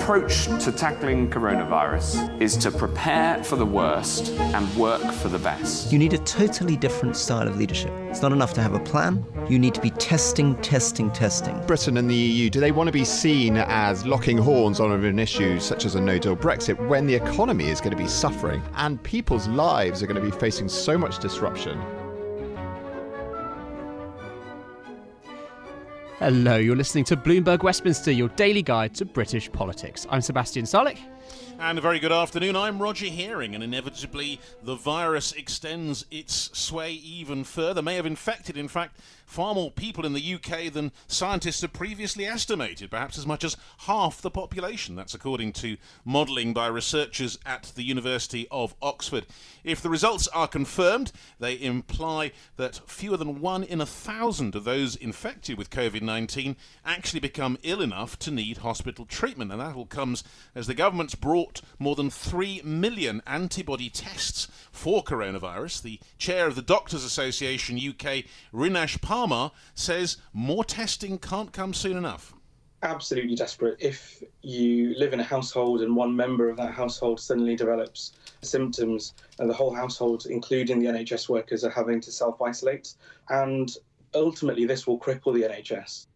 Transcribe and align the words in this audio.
approach 0.00 0.46
to 0.64 0.72
tackling 0.72 1.28
coronavirus 1.28 2.40
is 2.40 2.56
to 2.56 2.70
prepare 2.70 3.44
for 3.44 3.56
the 3.56 3.66
worst 3.66 4.30
and 4.30 4.76
work 4.76 5.02
for 5.12 5.28
the 5.28 5.38
best. 5.38 5.92
You 5.92 5.98
need 5.98 6.14
a 6.14 6.18
totally 6.18 6.74
different 6.74 7.16
style 7.16 7.46
of 7.46 7.58
leadership. 7.58 7.92
It's 8.08 8.22
not 8.22 8.32
enough 8.32 8.54
to 8.54 8.62
have 8.62 8.72
a 8.72 8.80
plan. 8.80 9.24
You 9.50 9.58
need 9.58 9.74
to 9.74 9.80
be 9.80 9.90
testing, 9.90 10.56
testing, 10.62 11.10
testing. 11.10 11.60
Britain 11.66 11.98
and 11.98 12.10
the 12.10 12.14
EU, 12.14 12.48
do 12.48 12.60
they 12.60 12.72
want 12.72 12.88
to 12.88 12.92
be 12.92 13.04
seen 13.04 13.58
as 13.58 14.06
locking 14.06 14.38
horns 14.38 14.80
on 14.80 14.90
an 14.90 15.18
issue 15.18 15.60
such 15.60 15.84
as 15.84 15.96
a 15.96 16.00
no 16.00 16.18
deal 16.18 16.34
Brexit 16.34 16.88
when 16.88 17.06
the 17.06 17.14
economy 17.14 17.68
is 17.68 17.80
going 17.80 17.92
to 17.92 18.02
be 18.02 18.08
suffering 18.08 18.62
and 18.76 19.02
people's 19.02 19.48
lives 19.48 20.02
are 20.02 20.06
going 20.06 20.20
to 20.20 20.28
be 20.28 20.36
facing 20.36 20.68
so 20.68 20.96
much 20.96 21.18
disruption? 21.18 21.78
Hello, 26.20 26.58
you're 26.58 26.76
listening 26.76 27.04
to 27.04 27.16
Bloomberg 27.16 27.62
Westminster, 27.62 28.10
your 28.10 28.28
daily 28.28 28.60
guide 28.60 28.94
to 28.96 29.06
British 29.06 29.50
politics. 29.50 30.06
I'm 30.10 30.20
Sebastian 30.20 30.66
Salek. 30.66 30.98
And 31.58 31.78
a 31.78 31.80
very 31.80 31.98
good 31.98 32.12
afternoon. 32.12 32.56
I'm 32.56 32.78
Roger 32.78 33.06
Hearing, 33.06 33.54
and 33.54 33.64
inevitably 33.64 34.38
the 34.62 34.74
virus 34.74 35.32
extends 35.32 36.04
its 36.10 36.50
sway 36.52 36.92
even 36.92 37.42
further. 37.42 37.80
May 37.80 37.94
have 37.94 38.04
infected, 38.04 38.58
in 38.58 38.68
fact, 38.68 39.00
far 39.30 39.54
more 39.54 39.70
people 39.70 40.04
in 40.04 40.12
the 40.12 40.34
UK 40.34 40.72
than 40.72 40.90
scientists 41.06 41.60
had 41.60 41.72
previously 41.72 42.26
estimated, 42.26 42.90
perhaps 42.90 43.16
as 43.16 43.26
much 43.26 43.44
as 43.44 43.56
half 43.78 44.20
the 44.20 44.30
population. 44.30 44.96
That's 44.96 45.14
according 45.14 45.52
to 45.54 45.76
modelling 46.04 46.52
by 46.52 46.66
researchers 46.66 47.38
at 47.46 47.72
the 47.76 47.84
University 47.84 48.48
of 48.50 48.74
Oxford. 48.82 49.26
If 49.62 49.80
the 49.80 49.88
results 49.88 50.26
are 50.28 50.48
confirmed, 50.48 51.12
they 51.38 51.60
imply 51.60 52.32
that 52.56 52.80
fewer 52.88 53.16
than 53.16 53.40
one 53.40 53.62
in 53.62 53.80
a 53.80 53.86
thousand 53.86 54.56
of 54.56 54.64
those 54.64 54.96
infected 54.96 55.56
with 55.56 55.70
COVID 55.70 56.02
19 56.02 56.56
actually 56.84 57.20
become 57.20 57.56
ill 57.62 57.80
enough 57.80 58.18
to 58.20 58.32
need 58.32 58.58
hospital 58.58 59.04
treatment. 59.04 59.52
And 59.52 59.60
that 59.60 59.76
all 59.76 59.86
comes 59.86 60.24
as 60.56 60.66
the 60.66 60.74
government's 60.74 61.14
brought 61.14 61.60
more 61.78 61.94
than 61.94 62.10
3 62.10 62.62
million 62.64 63.22
antibody 63.28 63.90
tests 63.90 64.48
for 64.72 65.04
coronavirus. 65.04 65.82
The 65.82 66.00
chair 66.18 66.48
of 66.48 66.56
the 66.56 66.62
Doctors 66.62 67.04
Association 67.04 67.76
UK, 67.76 68.24
Rinesh 68.52 69.00
Parmar, 69.20 69.50
says 69.74 70.16
more 70.32 70.64
testing 70.64 71.18
can't 71.18 71.52
come 71.52 71.74
soon 71.74 71.96
enough 71.96 72.34
absolutely 72.82 73.34
desperate 73.34 73.76
if 73.78 74.22
you 74.40 74.94
live 74.96 75.12
in 75.12 75.20
a 75.20 75.24
household 75.24 75.82
and 75.82 75.94
one 75.94 76.16
member 76.16 76.48
of 76.48 76.56
that 76.56 76.72
household 76.72 77.20
suddenly 77.20 77.54
develops 77.54 78.12
symptoms 78.40 79.12
and 79.38 79.50
the 79.50 79.52
whole 79.52 79.74
household 79.74 80.24
including 80.30 80.78
the 80.78 80.86
NHS 80.86 81.28
workers 81.28 81.62
are 81.62 81.70
having 81.70 82.00
to 82.00 82.10
self 82.10 82.40
isolate 82.40 82.94
and 83.28 83.76
ultimately 84.14 84.64
this 84.64 84.86
will 84.86 84.98
cripple 84.98 85.34
the 85.34 85.42
NHS 85.42 86.06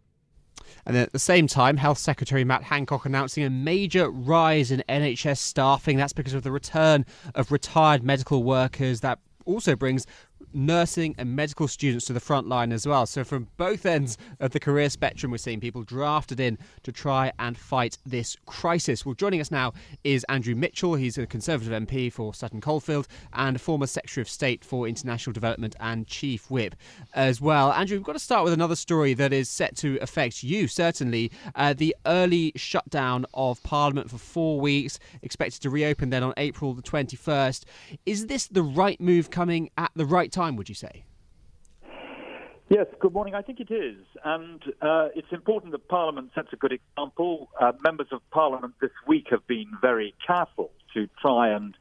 and 0.86 0.96
at 0.96 1.12
the 1.12 1.18
same 1.18 1.46
time, 1.46 1.78
Health 1.78 1.98
Secretary 1.98 2.44
Matt 2.44 2.62
Hancock 2.62 3.06
announcing 3.06 3.42
a 3.42 3.50
major 3.50 4.10
rise 4.10 4.70
in 4.70 4.82
NHS 4.88 5.38
staffing. 5.38 5.96
That's 5.96 6.12
because 6.12 6.34
of 6.34 6.42
the 6.42 6.52
return 6.52 7.06
of 7.34 7.50
retired 7.50 8.02
medical 8.02 8.42
workers. 8.42 9.00
That 9.00 9.18
also 9.46 9.76
brings 9.76 10.06
nursing 10.54 11.14
and 11.18 11.34
medical 11.34 11.68
students 11.68 12.06
to 12.06 12.12
the 12.12 12.20
front 12.20 12.48
line 12.48 12.72
as 12.72 12.86
well. 12.86 13.06
So, 13.06 13.24
from 13.24 13.48
both 13.56 13.86
ends 13.86 14.16
of 14.40 14.52
the 14.52 14.60
career 14.60 14.90
spectrum, 14.90 15.32
we're 15.32 15.38
seeing 15.38 15.60
people 15.60 15.82
drafted 15.82 16.40
in 16.40 16.58
to 16.82 16.92
try 16.92 17.32
and 17.38 17.56
fight 17.56 17.98
this 18.06 18.36
crisis. 18.46 19.04
Well, 19.04 19.14
joining 19.14 19.40
us 19.40 19.50
now 19.50 19.72
is 20.04 20.24
Andrew 20.28 20.54
Mitchell. 20.54 20.94
He's 20.94 21.18
a 21.18 21.26
Conservative 21.26 21.72
MP 21.72 22.12
for 22.12 22.34
Sutton 22.34 22.60
Coldfield 22.60 23.08
and 23.32 23.60
former 23.60 23.86
Secretary 23.86 24.22
of 24.22 24.28
State 24.28 24.64
for 24.64 24.86
International 24.86 25.32
Development 25.32 25.74
and 25.80 26.06
Chief 26.06 26.50
Whip 26.50 26.74
as 27.14 27.40
well. 27.40 27.72
Andrew, 27.72 27.96
we've 27.96 28.06
got 28.06 28.12
to 28.12 28.18
start 28.18 28.44
with 28.44 28.52
another 28.52 28.76
story 28.76 29.14
that 29.14 29.32
is 29.32 29.48
set 29.48 29.76
to 29.76 29.98
affect 30.00 30.42
you, 30.42 30.68
certainly. 30.68 31.30
Uh, 31.54 31.72
the 31.72 31.96
early 32.06 32.52
shutdown 32.56 33.26
of 33.34 33.62
Parliament 33.62 34.10
for 34.10 34.18
four 34.18 34.60
weeks, 34.60 34.98
expected 35.22 35.60
to 35.62 35.70
reopen 35.70 36.10
then 36.10 36.22
on 36.22 36.34
April 36.36 36.74
the 36.74 36.82
21st. 36.82 37.64
Is 38.06 38.26
this 38.26 38.46
the 38.46 38.62
right 38.62 39.00
move 39.00 39.30
coming 39.30 39.70
at 39.76 39.90
the 39.94 40.04
right 40.04 40.30
time, 40.30 40.43
would 40.50 40.68
you 40.68 40.74
say? 40.74 41.04
Yes, 42.70 42.86
good 42.98 43.12
morning. 43.12 43.34
I 43.34 43.42
think 43.42 43.60
it 43.60 43.70
is. 43.70 43.98
And 44.24 44.62
uh, 44.80 45.08
it's 45.14 45.32
important 45.32 45.72
that 45.72 45.86
Parliament 45.88 46.30
sets 46.34 46.48
a 46.52 46.56
good 46.56 46.72
example. 46.72 47.50
Uh, 47.60 47.72
members 47.82 48.06
of 48.10 48.20
Parliament 48.30 48.74
this 48.80 48.90
week 49.06 49.26
have 49.30 49.46
been 49.46 49.66
very 49.82 50.14
careful 50.26 50.70
to 50.94 51.06
try 51.20 51.50
and 51.50 51.76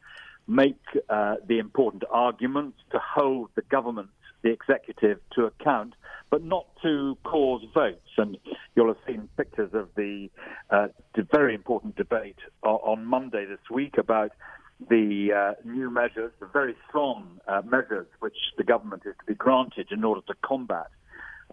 make 0.46 0.81
uh, 1.09 1.35
the 1.47 1.59
important 1.59 2.03
arguments, 2.09 2.78
to 2.91 3.00
hold 3.00 3.50
the 3.56 3.62
government, 3.62 4.09
the 4.41 4.51
executive, 4.51 5.19
to 5.34 5.45
account, 5.45 5.94
but 6.30 6.44
not 6.44 6.66
to 6.81 7.18
cause 7.24 7.63
votes. 7.74 8.09
And 8.18 8.38
you'll 8.75 8.88
have 8.88 8.97
seen 9.07 9.30
pictures 9.38 9.69
of 9.74 9.88
the, 9.95 10.30
uh, 10.69 10.88
the 11.16 11.25
very 11.31 11.56
important 11.56 11.95
debate 11.95 12.40
on 12.62 13.06
Monday 13.06 13.45
this 13.45 13.69
week 13.72 13.97
about 13.97 14.31
the 14.89 15.31
uh, 15.33 15.53
new 15.67 15.89
measures, 15.89 16.31
the 16.39 16.47
very 16.47 16.75
strong 16.88 17.39
uh, 17.47 17.61
measures 17.66 18.07
which 18.19 18.38
the 18.57 18.63
government 18.63 19.03
is 19.05 19.13
to 19.19 19.25
be 19.25 19.35
granted 19.35 19.88
in 19.91 20.03
order 20.03 20.21
to 20.27 20.33
combat 20.44 20.88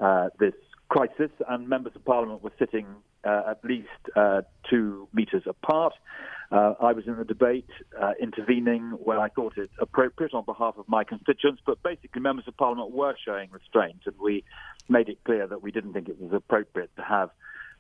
uh, 0.01 0.29
this 0.39 0.55
crisis, 0.89 1.31
and 1.49 1.69
members 1.69 1.95
of 1.95 2.05
parliament 2.05 2.43
were 2.43 2.53
sitting 2.59 2.87
uh, 3.25 3.43
at 3.51 3.65
least 3.65 3.89
uh, 4.17 4.43
two 4.69 5.09
metres 5.13 5.43
apart. 5.47 5.93
Uh, 6.51 6.75
I 6.81 6.93
was 6.93 7.07
in 7.07 7.17
the 7.17 7.25
debate 7.25 7.69
intervening 8.21 8.99
when 9.03 9.19
I 9.19 9.29
thought 9.29 9.57
it 9.57 9.71
appropriate 9.79 10.35
on 10.35 10.45
behalf 10.45 10.75
of 10.79 10.89
my 10.89 11.05
constituents, 11.05 11.63
but 11.65 11.81
basically 11.83 12.21
members 12.21 12.49
of 12.49 12.57
parliament 12.57 12.91
were 12.91 13.15
showing 13.25 13.51
restraint, 13.53 14.01
and 14.07 14.17
we 14.21 14.43
made 14.89 15.09
it 15.09 15.19
clear 15.25 15.47
that 15.47 15.63
we 15.63 15.71
didn't 15.71 15.93
think 15.93 16.09
it 16.09 16.21
was 16.21 16.33
appropriate 16.33 16.91
to 16.97 17.03
have 17.03 17.31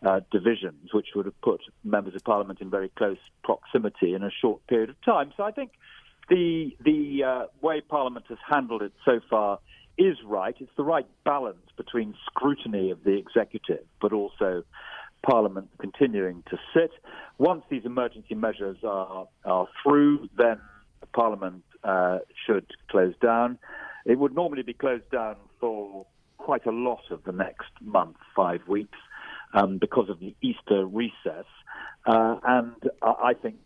uh, 0.04 0.20
divisions, 0.30 0.92
which 0.92 1.08
would 1.14 1.26
have 1.26 1.40
put 1.42 1.60
members 1.84 2.14
of 2.14 2.24
parliament 2.24 2.60
in 2.60 2.70
very 2.70 2.88
close 2.96 3.18
proximity 3.44 4.14
in 4.14 4.22
a 4.22 4.30
short 4.30 4.66
period 4.66 4.90
of 4.90 4.96
time. 5.04 5.32
So 5.36 5.42
I 5.42 5.50
think 5.50 5.72
the 6.28 6.76
the 6.82 7.24
uh, 7.24 7.46
way 7.60 7.80
Parliament 7.80 8.26
has 8.28 8.38
handled 8.48 8.82
it 8.82 8.92
so 9.04 9.20
far 9.28 9.58
is 9.98 10.16
right. 10.24 10.54
It's 10.58 10.70
the 10.76 10.84
right 10.84 11.06
balance 11.24 11.66
between 11.76 12.14
scrutiny 12.26 12.90
of 12.90 13.04
the 13.04 13.16
executive, 13.16 13.84
but 14.00 14.12
also 14.12 14.64
Parliament 15.22 15.68
continuing 15.78 16.42
to 16.50 16.58
sit. 16.72 16.92
Once 17.36 17.62
these 17.68 17.84
emergency 17.84 18.34
measures 18.34 18.78
are 18.84 19.28
are 19.44 19.68
through, 19.82 20.28
then 20.38 20.58
Parliament 21.12 21.64
uh, 21.84 22.18
should 22.46 22.66
close 22.90 23.14
down. 23.20 23.58
It 24.06 24.18
would 24.18 24.34
normally 24.34 24.62
be 24.62 24.72
closed 24.72 25.10
down 25.10 25.36
for 25.60 26.06
quite 26.38 26.64
a 26.64 26.70
lot 26.70 27.02
of 27.10 27.22
the 27.24 27.32
next 27.32 27.70
month, 27.82 28.16
five 28.34 28.66
weeks 28.66 28.96
um, 29.52 29.78
because 29.78 30.08
of 30.08 30.20
the 30.20 30.34
Easter 30.42 30.86
recess. 30.86 31.46
Uh, 32.06 32.36
and 32.44 32.90
I 33.02 33.34
think 33.34 33.56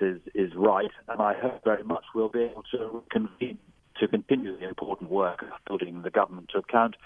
is 0.00 0.20
is 0.34 0.54
right, 0.54 0.90
and 1.08 1.20
I 1.20 1.34
hope 1.34 1.62
very 1.64 1.84
much 1.84 2.04
we'll 2.14 2.28
be 2.28 2.44
able 2.44 2.64
to 2.72 3.02
convene 3.10 3.58
to 3.98 4.08
continue 4.08 4.58
the 4.58 4.68
important 4.68 5.10
work 5.10 5.42
of 5.42 5.48
holding 5.66 6.02
the 6.02 6.10
government 6.10 6.48
to 6.54 6.58
account 6.58 6.96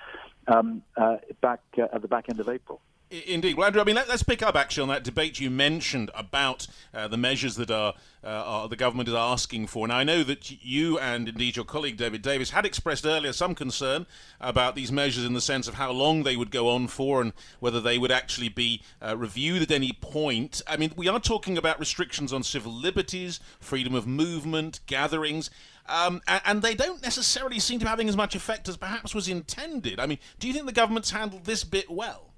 um, 0.47 0.83
uh, 0.97 1.17
back 1.41 1.61
uh, 1.79 1.87
at 1.93 2.03
the 2.03 2.09
back 2.09 2.27
end 2.29 2.39
of 2.41 2.49
April. 2.49 2.81
Indeed. 3.27 3.57
Well, 3.57 3.67
Andrew, 3.67 3.81
I 3.81 3.85
mean, 3.85 3.95
let, 3.95 4.11
us 4.11 4.25
pick 4.25 4.43
up 4.43 4.57
actually 4.57 4.83
on 4.83 4.89
that 4.89 5.05
debate 5.05 5.39
you 5.39 5.49
mentioned 5.49 6.11
about 6.15 6.67
uh, 6.93 7.07
the 7.07 7.17
measures 7.17 7.55
that 7.57 7.71
are, 7.71 7.95
uh, 8.25 8.27
are, 8.27 8.69
the 8.69 8.75
government 8.75 9.09
is 9.09 9.15
asking 9.15 9.69
for. 9.69 9.87
Now, 9.87 9.99
I 9.99 10.05
know 10.05 10.25
that 10.25 10.65
you 10.65 10.99
and 10.99 11.29
indeed 11.29 11.55
your 11.55 11.65
colleague 11.65 11.97
David 11.97 12.23
Davis 12.23 12.51
had 12.51 12.67
expressed 12.67 13.07
earlier 13.07 13.33
some 13.33 13.55
concern 13.55 14.07
about 14.41 14.75
these 14.75 14.91
measures 14.91 15.25
in 15.25 15.33
the 15.33 15.41
sense 15.41 15.69
of 15.69 15.75
how 15.75 15.93
long 15.93 16.25
they 16.25 16.35
would 16.35 16.51
go 16.51 16.69
on 16.69 16.89
for 16.89 17.21
and 17.21 17.33
whether 17.61 17.81
they 17.81 17.99
would 17.99 18.11
actually 18.11 18.49
be 18.49 18.83
uh, 19.01 19.17
reviewed 19.17 19.63
at 19.63 19.71
any 19.71 19.93
point. 19.93 20.61
I 20.67 20.77
mean, 20.77 20.93
we 20.97 21.07
are 21.07 21.21
talking 21.21 21.57
about 21.57 21.79
restrictions 21.79 22.33
on 22.33 22.43
civil 22.43 22.73
liberties, 22.73 23.39
freedom 23.61 23.95
of 23.95 24.09
movement, 24.09 24.81
gatherings. 24.87 25.51
Um, 25.87 26.21
and, 26.27 26.43
and, 26.47 26.63
they 26.63 26.75
don't 26.75 27.03
necessarily 27.03 27.61
seem 27.61 27.79
to 27.79 27.85
be 27.85 27.91
having 27.91 28.09
as 28.09 28.17
much 28.17 28.35
effect 28.35 28.69
as 28.71 28.79
perhaps 28.79 29.15
was 29.15 29.29
intended. 29.29 30.01
I 30.01 30.07
mean, 30.07 30.19
do 30.39 30.49
you 30.49 30.55
think 30.55 30.65
the 30.65 30.73
government's 30.73 31.11
handled 31.11 31.45
this 31.45 31.63
bit 31.63 31.91
well? 31.91 32.34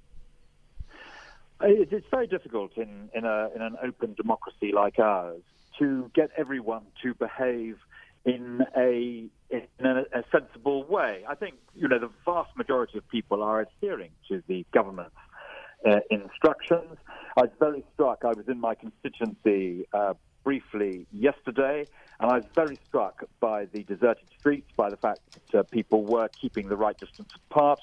It's 1.61 2.07
very 2.11 2.27
difficult 2.27 2.77
in, 2.77 3.09
in, 3.13 3.25
a, 3.25 3.49
in 3.55 3.61
an 3.61 3.77
open 3.83 4.13
democracy 4.13 4.71
like 4.73 4.99
ours 4.99 5.41
to 5.79 6.11
get 6.13 6.29
everyone 6.37 6.83
to 7.03 7.13
behave 7.13 7.77
in 8.25 8.61
a 8.75 9.29
in 9.49 9.85
a, 9.85 10.03
a, 10.13 10.23
sensible 10.31 10.83
way. 10.83 11.23
I 11.27 11.35
think 11.35 11.55
you 11.73 11.87
know 11.87 11.99
the 11.99 12.09
vast 12.25 12.55
majority 12.57 12.97
of 12.97 13.07
people 13.07 13.41
are 13.41 13.61
adhering 13.61 14.11
to 14.27 14.43
the 14.47 14.65
government's 14.73 15.15
uh, 15.85 15.99
instructions. 16.11 16.97
I 17.37 17.43
was 17.43 17.51
very 17.59 17.85
struck. 17.93 18.25
I 18.25 18.33
was 18.33 18.47
in 18.49 18.59
my 18.59 18.75
constituency 18.75 19.87
uh, 19.93 20.15
briefly 20.43 21.07
yesterday, 21.13 21.85
and 22.19 22.31
I 22.31 22.37
was 22.37 22.45
very 22.53 22.77
struck 22.87 23.23
by 23.39 23.65
the 23.65 23.83
deserted 23.83 24.27
streets, 24.37 24.69
by 24.75 24.89
the 24.89 24.97
fact 24.97 25.19
that 25.51 25.59
uh, 25.59 25.63
people 25.63 26.03
were 26.03 26.27
keeping 26.29 26.67
the 26.67 26.75
right 26.75 26.97
distance 26.97 27.29
apart. 27.49 27.79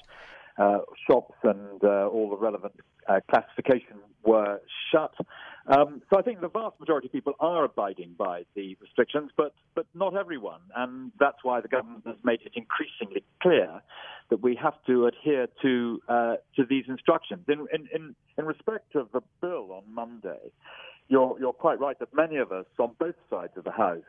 Uh, 0.57 0.79
shops 1.05 1.35
and 1.43 1.83
uh, 1.83 2.07
all 2.07 2.29
the 2.29 2.37
relevant 2.37 2.73
uh, 3.07 3.19
classification 3.29 3.97
were 4.23 4.59
shut. 4.91 5.13
Um, 5.67 6.01
so 6.09 6.19
I 6.19 6.21
think 6.21 6.41
the 6.41 6.47
vast 6.49 6.79
majority 6.79 7.07
of 7.07 7.13
people 7.13 7.33
are 7.39 7.63
abiding 7.65 8.15
by 8.17 8.43
the 8.55 8.77
restrictions, 8.79 9.31
but 9.35 9.53
but 9.73 9.87
not 9.93 10.15
everyone, 10.15 10.61
and 10.75 11.11
that's 11.19 11.37
why 11.43 11.61
the 11.61 11.67
government 11.67 12.03
has 12.05 12.17
made 12.23 12.41
it 12.45 12.51
increasingly 12.55 13.23
clear 13.41 13.81
that 14.29 14.41
we 14.41 14.55
have 14.61 14.75
to 14.87 15.07
adhere 15.07 15.47
to 15.63 15.99
uh, 16.07 16.35
to 16.55 16.65
these 16.69 16.85
instructions. 16.87 17.41
In, 17.47 17.65
in, 17.73 17.87
in 17.93 18.15
in 18.37 18.45
respect 18.45 18.95
of 18.95 19.11
the 19.11 19.21
bill 19.41 19.71
on 19.71 19.83
Monday, 19.91 20.51
you're 21.07 21.35
you're 21.39 21.53
quite 21.53 21.79
right 21.79 21.97
that 21.99 22.13
many 22.13 22.37
of 22.37 22.51
us 22.51 22.65
on 22.79 22.91
both 22.99 23.15
sides 23.29 23.53
of 23.57 23.63
the 23.63 23.71
house 23.71 24.03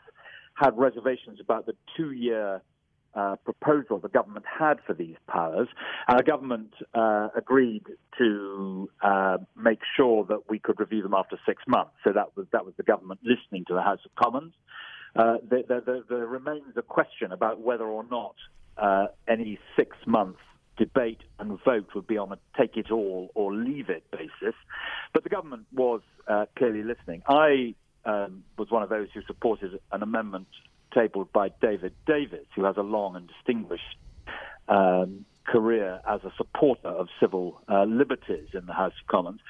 had 0.54 0.76
reservations 0.76 1.38
about 1.40 1.66
the 1.66 1.74
two-year 1.96 2.62
uh, 3.14 3.36
proposal 3.44 3.98
the 3.98 4.08
government 4.08 4.44
had 4.46 4.78
for 4.86 4.94
these 4.94 5.16
powers. 5.26 5.68
And 6.08 6.18
the 6.18 6.22
government 6.22 6.72
uh, 6.94 7.28
agreed 7.36 7.84
to 8.18 8.90
uh, 9.02 9.38
make 9.56 9.80
sure 9.96 10.24
that 10.24 10.48
we 10.48 10.58
could 10.58 10.78
review 10.80 11.02
them 11.02 11.14
after 11.14 11.38
six 11.46 11.62
months. 11.66 11.92
So 12.04 12.12
that 12.12 12.36
was 12.36 12.46
that 12.52 12.64
was 12.64 12.74
the 12.76 12.82
government 12.82 13.20
listening 13.22 13.64
to 13.68 13.74
the 13.74 13.82
House 13.82 14.00
of 14.04 14.14
Commons. 14.14 14.52
Uh, 15.14 15.38
there, 15.48 15.62
there, 15.80 16.02
there, 16.08 16.26
remains 16.26 16.76
a 16.76 16.82
question 16.82 17.32
about 17.32 17.60
whether 17.60 17.84
or 17.84 18.04
not 18.10 18.34
uh, 18.76 19.06
any 19.26 19.58
six 19.74 19.96
month 20.06 20.36
debate 20.76 21.20
and 21.38 21.58
vote 21.64 21.88
would 21.94 22.06
be 22.06 22.18
on 22.18 22.32
a 22.32 22.38
take 22.58 22.76
it 22.76 22.90
all 22.90 23.30
or 23.34 23.54
leave 23.54 23.88
it 23.88 24.04
basis. 24.10 24.54
But 25.14 25.22
the 25.22 25.30
government 25.30 25.66
was 25.72 26.02
uh, 26.28 26.46
clearly 26.56 26.82
listening. 26.82 27.22
I 27.26 27.74
um, 28.04 28.44
was 28.58 28.70
one 28.70 28.82
of 28.82 28.90
those 28.90 29.08
who 29.14 29.22
supported 29.26 29.78
an 29.90 30.02
amendment 30.02 30.48
tabled 30.92 31.32
by 31.32 31.48
David 31.60 31.94
Davis, 32.06 32.46
who 32.54 32.64
has 32.64 32.76
a 32.76 32.82
long 32.82 33.16
and 33.16 33.28
distinguished 33.28 33.96
um, 34.68 35.24
career 35.46 36.00
as 36.08 36.20
a 36.24 36.32
supporter 36.36 36.88
of 36.88 37.08
civil 37.20 37.60
uh, 37.68 37.84
liberties 37.84 38.48
in 38.54 38.66
the 38.66 38.72
House 38.72 38.92
of 39.00 39.06
Commons. 39.08 39.40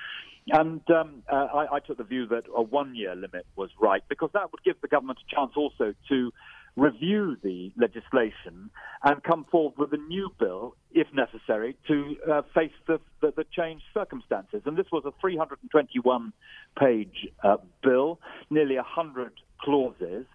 And 0.49 0.81
um, 0.91 1.23
uh, 1.31 1.35
I, 1.35 1.77
I, 1.77 1.81
took 1.81 1.99
the 1.99 2.05
view 2.05 2.27
that 2.29 2.45
a 2.55 2.63
one 2.63 2.95
year 2.95 3.17
limit 3.17 3.47
was 3.57 3.71
right 3.81 4.03
because 4.09 4.31
that 4.33 4.53
would 4.53 4.63
give 4.65 4.81
the 4.81 4.87
government 4.87 5.19
a 5.19 5.35
chance 5.35 5.53
also 5.57 5.93
to 6.09 6.33
review 6.77 7.37
the 7.43 7.73
legislation 7.77 8.71
and 9.03 9.23
come 9.25 9.47
forward 9.51 9.75
with 9.79 9.93
a 9.93 10.03
new 10.09 10.31
bill, 10.39 10.77
if 10.93 11.07
necessary, 11.13 11.75
to 11.89 12.17
uh, 12.31 12.43
face 12.55 12.71
the, 12.87 13.01
the, 13.23 13.33
the, 13.37 13.45
changed 13.51 13.85
circumstances. 13.95 14.63
And 14.67 14.77
this 14.77 14.87
was 14.93 15.03
a 15.07 15.13
321 15.21 16.33
page 16.79 17.29
uh, 17.43 17.57
bill, 17.83 18.21
nearly 18.51 18.77
100 18.77 19.33
clauses 19.63 20.27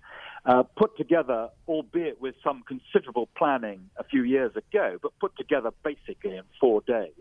uh, 0.45 0.63
put 0.75 0.97
together, 0.97 1.49
albeit 1.67 2.19
with 2.19 2.35
some 2.43 2.63
considerable 2.67 3.29
planning 3.38 3.89
a 3.97 4.03
few 4.03 4.23
years 4.23 4.51
ago, 4.55 4.97
but 5.01 5.11
put 5.19 5.35
together 5.38 5.71
basically 5.83 6.35
in 6.35 6.43
four 6.59 6.81
days. 6.81 7.13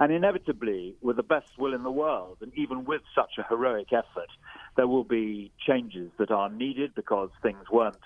And 0.00 0.12
inevitably, 0.12 0.96
with 1.02 1.16
the 1.16 1.22
best 1.22 1.46
will 1.58 1.74
in 1.74 1.84
the 1.84 1.90
world, 1.90 2.38
and 2.40 2.52
even 2.56 2.84
with 2.84 3.02
such 3.14 3.32
a 3.38 3.44
heroic 3.48 3.92
effort, 3.92 4.30
there 4.76 4.88
will 4.88 5.04
be 5.04 5.52
changes 5.66 6.10
that 6.18 6.30
are 6.30 6.50
needed 6.50 6.94
because 6.94 7.30
things 7.42 7.64
weren't 7.70 7.96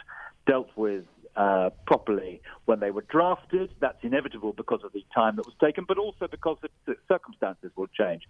dealt 0.47 0.69
with 0.77 1.05
uh, 1.37 1.71
properly 1.87 2.43
when 2.67 2.81
they 2.81 2.91
were 2.91 3.05
drafted. 3.09 3.71
That's 3.81 4.03
inevitable 4.03 4.53
because 4.53 4.81
of 4.85 4.93
the 4.93 5.05
time 5.15 5.37
that 5.37 5.47
was 5.47 5.55
taken, 5.63 5.85
but 5.87 5.97
also 5.97 6.27
because 6.29 6.59
the, 6.63 6.97
circumstances 7.07 7.71
will 7.77 7.87
change. 7.87 8.23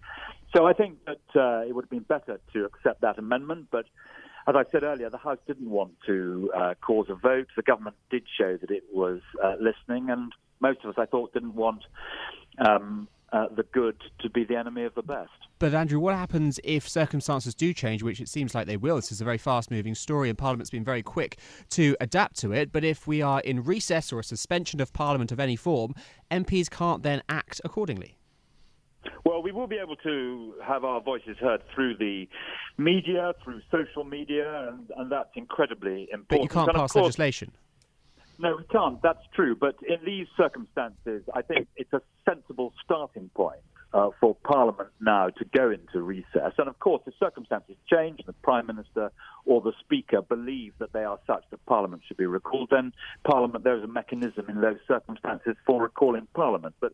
So 0.54 0.66
I 0.66 0.72
think 0.72 0.98
that 1.06 1.20
uh, 1.34 1.66
it 1.66 1.74
would 1.74 1.84
have 1.84 1.90
been 1.90 2.00
better 2.00 2.38
to 2.52 2.64
accept 2.64 3.00
that 3.00 3.18
amendment, 3.18 3.68
but 3.70 3.86
as 4.48 4.54
I 4.56 4.64
said 4.72 4.82
earlier, 4.82 5.10
the 5.10 5.18
House 5.18 5.38
didn't 5.46 5.68
want 5.68 5.92
to 6.06 6.50
uh, 6.56 6.74
cause 6.80 7.06
a 7.10 7.14
vote. 7.14 7.48
The 7.54 7.62
government 7.62 7.96
did 8.10 8.22
show 8.38 8.56
that 8.56 8.70
it 8.70 8.84
was 8.90 9.20
uh, 9.44 9.56
listening, 9.60 10.08
and 10.08 10.32
most 10.60 10.78
of 10.84 10.90
us, 10.90 10.96
I 10.96 11.04
thought, 11.04 11.34
didn't 11.34 11.54
want 11.54 11.84
um, 12.58 13.08
uh, 13.30 13.48
the 13.54 13.64
good 13.64 14.00
to 14.20 14.30
be 14.30 14.44
the 14.44 14.56
enemy 14.56 14.84
of 14.84 14.94
the 14.94 15.02
best. 15.02 15.30
But 15.58 15.74
Andrew, 15.74 16.00
what 16.00 16.14
happens 16.14 16.58
if 16.64 16.88
circumstances 16.88 17.54
do 17.54 17.74
change, 17.74 18.02
which 18.02 18.20
it 18.20 18.28
seems 18.28 18.54
like 18.54 18.66
they 18.66 18.78
will? 18.78 18.96
This 18.96 19.12
is 19.12 19.20
a 19.20 19.24
very 19.24 19.38
fast-moving 19.38 19.94
story, 19.94 20.30
and 20.30 20.38
Parliament's 20.38 20.70
been 20.70 20.84
very 20.84 21.02
quick 21.02 21.38
to 21.70 21.94
adapt 22.00 22.36
to 22.38 22.52
it. 22.52 22.72
But 22.72 22.84
if 22.84 23.06
we 23.06 23.20
are 23.20 23.40
in 23.40 23.62
recess 23.62 24.12
or 24.14 24.20
a 24.20 24.24
suspension 24.24 24.80
of 24.80 24.94
Parliament 24.94 25.30
of 25.30 25.40
any 25.40 25.56
form, 25.56 25.94
MPs 26.30 26.70
can't 26.70 27.02
then 27.02 27.22
act 27.28 27.60
accordingly. 27.64 28.17
Well, 29.24 29.42
we 29.42 29.52
will 29.52 29.66
be 29.66 29.76
able 29.76 29.96
to 29.96 30.54
have 30.64 30.84
our 30.84 31.00
voices 31.00 31.36
heard 31.38 31.62
through 31.74 31.96
the 31.96 32.28
media, 32.76 33.32
through 33.42 33.60
social 33.70 34.04
media, 34.04 34.68
and, 34.68 34.90
and 34.96 35.12
that's 35.12 35.30
incredibly 35.34 36.08
important. 36.12 36.28
But 36.28 36.42
you 36.42 36.48
can't 36.48 36.68
and 36.68 36.76
pass 36.76 36.92
course, 36.92 37.04
legislation. 37.04 37.52
No, 38.38 38.56
we 38.56 38.64
can't. 38.64 39.02
That's 39.02 39.24
true. 39.34 39.56
But 39.56 39.76
in 39.86 39.98
these 40.04 40.26
circumstances, 40.36 41.22
I 41.34 41.42
think 41.42 41.66
it's 41.76 41.92
a 41.92 42.00
sensible 42.24 42.72
starting 42.84 43.30
point 43.34 43.60
uh, 43.94 44.10
for 44.20 44.36
Parliament 44.44 44.90
now 45.00 45.28
to 45.28 45.44
go 45.56 45.70
into 45.70 46.02
recess. 46.02 46.52
And 46.58 46.68
of 46.68 46.78
course, 46.78 47.02
if 47.06 47.14
circumstances 47.18 47.76
change 47.90 48.18
and 48.18 48.26
the 48.26 48.34
Prime 48.42 48.66
Minister 48.66 49.10
or 49.46 49.60
the 49.60 49.72
Speaker 49.80 50.20
believe 50.20 50.74
that 50.78 50.92
they 50.92 51.04
are 51.04 51.18
such 51.26 51.44
that 51.50 51.64
Parliament 51.66 52.02
should 52.06 52.16
be 52.16 52.26
recalled, 52.26 52.68
then 52.70 52.92
Parliament, 53.24 53.64
there 53.64 53.76
is 53.76 53.84
a 53.84 53.88
mechanism 53.88 54.46
in 54.48 54.60
those 54.60 54.78
circumstances 54.86 55.56
for 55.66 55.82
recalling 55.82 56.28
Parliament. 56.34 56.74
But 56.80 56.92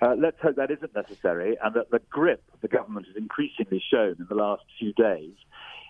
uh, 0.00 0.14
let's 0.18 0.40
hope 0.42 0.56
that 0.56 0.70
isn't 0.70 0.94
necessary 0.94 1.56
and 1.62 1.74
that 1.74 1.90
the 1.90 2.00
grip 2.10 2.42
the 2.60 2.68
government 2.68 3.06
has 3.06 3.16
increasingly 3.16 3.82
shown 3.92 4.16
in 4.18 4.26
the 4.28 4.34
last 4.34 4.62
few 4.78 4.92
days 4.94 5.34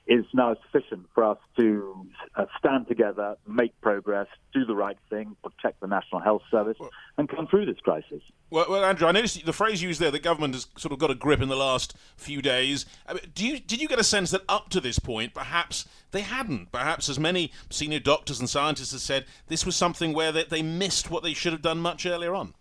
is 0.07 0.25
now 0.35 0.57
sufficient 0.65 1.07
for 1.15 1.23
us 1.25 1.39
to 1.57 2.07
uh, 2.35 2.47
stand 2.59 2.89
together, 2.89 3.37
make 3.47 3.79
progress, 3.81 4.27
do 4.53 4.65
the 4.65 4.75
right 4.75 4.99
thing, 5.09 5.37
protect 5.43 5.81
the 5.81 5.87
National 5.87 6.21
Health 6.21 6.43
Service, 6.51 6.77
well, 6.81 6.91
and 7.19 7.29
come 7.29 7.47
through 7.47 7.67
this 7.67 7.79
crisis. 7.79 8.21
Well, 8.51 8.67
well, 8.69 8.85
Andrew, 8.85 9.07
I 9.07 9.13
noticed 9.13 9.47
the 9.47 9.53
phrase 9.53 9.81
used 9.81 10.01
there, 10.01 10.11
the 10.11 10.19
government 10.19 10.55
has 10.55 10.67
sort 10.77 10.93
of 10.93 10.99
got 10.99 11.11
a 11.11 11.15
grip 11.15 11.41
in 11.41 11.49
the 11.49 11.57
last 11.57 11.97
few 12.17 12.43
days. 12.43 12.85
I 13.07 13.15
mean, 13.15 13.23
do 13.35 13.47
you, 13.47 13.61
did 13.61 13.81
you 13.81 13.87
get 13.87 14.01
a 14.01 14.05
sense 14.05 14.33
that 14.33 14.43
up 14.49 14.71
to 14.71 14.81
this 14.81 14.99
point, 14.99 15.35
perhaps 15.35 15.87
they 16.11 16.23
hadn't? 16.23 16.73
Perhaps, 16.73 17.09
as 17.09 17.19
many 17.19 17.53
senior 17.71 18.01
doctors 18.01 18.41
and 18.41 18.51
scientists 18.51 18.93
have 18.93 19.01
said, 19.01 19.25
this 19.47 19.65
was 19.65 19.77
something 19.77 20.13
where 20.13 20.33
they, 20.33 20.45
they 20.45 20.63
missed 20.63 21.11
what 21.11 21.23
they 21.23 21.33
should 21.33 21.53
have 21.53 21.63
done 21.63 21.79
much 21.79 22.07
earlier 22.07 22.35
on? 22.35 22.55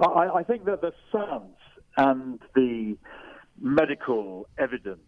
I, 0.00 0.28
I 0.34 0.42
think 0.42 0.64
that 0.64 0.80
the 0.80 0.92
science 1.12 1.56
and 1.96 2.40
the 2.54 2.96
medical 3.60 4.48
evidence 4.58 4.98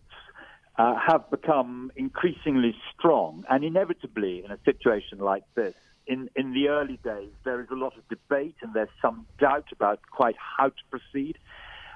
uh, 0.78 0.94
have 1.06 1.30
become 1.30 1.90
increasingly 1.96 2.74
strong. 2.92 3.44
And 3.48 3.64
inevitably, 3.64 4.44
in 4.44 4.50
a 4.50 4.58
situation 4.64 5.18
like 5.18 5.44
this, 5.54 5.74
in, 6.06 6.30
in 6.36 6.52
the 6.52 6.68
early 6.68 6.98
days, 7.02 7.30
there 7.44 7.60
is 7.60 7.68
a 7.70 7.74
lot 7.74 7.94
of 7.96 8.08
debate 8.08 8.56
and 8.62 8.72
there's 8.74 8.88
some 9.02 9.26
doubt 9.38 9.66
about 9.72 10.00
quite 10.10 10.36
how 10.38 10.68
to 10.68 10.82
proceed. 10.90 11.38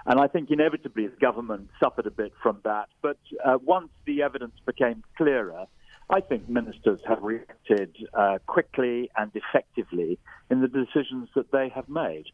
And 0.06 0.18
I 0.18 0.26
think 0.26 0.50
inevitably 0.50 1.06
the 1.06 1.16
government 1.16 1.68
suffered 1.78 2.06
a 2.06 2.10
bit 2.10 2.32
from 2.42 2.58
that. 2.64 2.88
But 3.02 3.18
uh, 3.44 3.58
once 3.62 3.90
the 4.06 4.22
evidence 4.22 4.54
became 4.66 5.04
clearer, 5.16 5.66
I 6.08 6.20
think 6.20 6.48
ministers 6.48 7.00
have 7.06 7.22
reacted 7.22 7.96
uh, 8.14 8.38
quickly 8.46 9.10
and 9.16 9.30
effectively 9.34 10.18
in 10.50 10.60
the 10.60 10.68
decisions 10.68 11.28
that 11.36 11.52
they 11.52 11.68
have 11.68 11.88
made. 11.88 12.24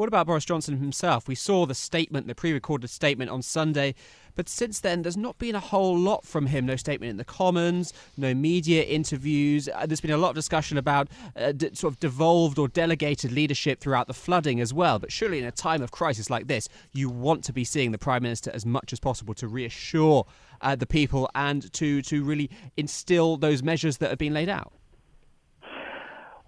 What 0.00 0.08
about 0.08 0.28
Boris 0.28 0.46
Johnson 0.46 0.78
himself? 0.78 1.28
We 1.28 1.34
saw 1.34 1.66
the 1.66 1.74
statement, 1.74 2.26
the 2.26 2.34
pre 2.34 2.54
recorded 2.54 2.88
statement 2.88 3.30
on 3.30 3.42
Sunday, 3.42 3.94
but 4.34 4.48
since 4.48 4.80
then 4.80 5.02
there's 5.02 5.14
not 5.14 5.36
been 5.36 5.54
a 5.54 5.60
whole 5.60 5.94
lot 5.94 6.24
from 6.24 6.46
him. 6.46 6.64
No 6.64 6.76
statement 6.76 7.10
in 7.10 7.16
the 7.18 7.24
Commons, 7.26 7.92
no 8.16 8.32
media 8.32 8.82
interviews. 8.82 9.68
Uh, 9.68 9.84
there's 9.84 10.00
been 10.00 10.10
a 10.10 10.16
lot 10.16 10.30
of 10.30 10.36
discussion 10.36 10.78
about 10.78 11.08
uh, 11.36 11.52
d- 11.52 11.72
sort 11.74 11.92
of 11.92 12.00
devolved 12.00 12.58
or 12.58 12.66
delegated 12.66 13.30
leadership 13.30 13.78
throughout 13.78 14.06
the 14.06 14.14
flooding 14.14 14.58
as 14.58 14.72
well. 14.72 14.98
But 14.98 15.12
surely 15.12 15.38
in 15.38 15.44
a 15.44 15.52
time 15.52 15.82
of 15.82 15.90
crisis 15.90 16.30
like 16.30 16.46
this, 16.46 16.70
you 16.92 17.10
want 17.10 17.44
to 17.44 17.52
be 17.52 17.64
seeing 17.64 17.92
the 17.92 17.98
Prime 17.98 18.22
Minister 18.22 18.50
as 18.54 18.64
much 18.64 18.94
as 18.94 19.00
possible 19.00 19.34
to 19.34 19.48
reassure 19.48 20.24
uh, 20.62 20.76
the 20.76 20.86
people 20.86 21.28
and 21.34 21.70
to, 21.74 22.00
to 22.00 22.24
really 22.24 22.48
instill 22.78 23.36
those 23.36 23.62
measures 23.62 23.98
that 23.98 24.08
have 24.08 24.18
been 24.18 24.32
laid 24.32 24.48
out. 24.48 24.72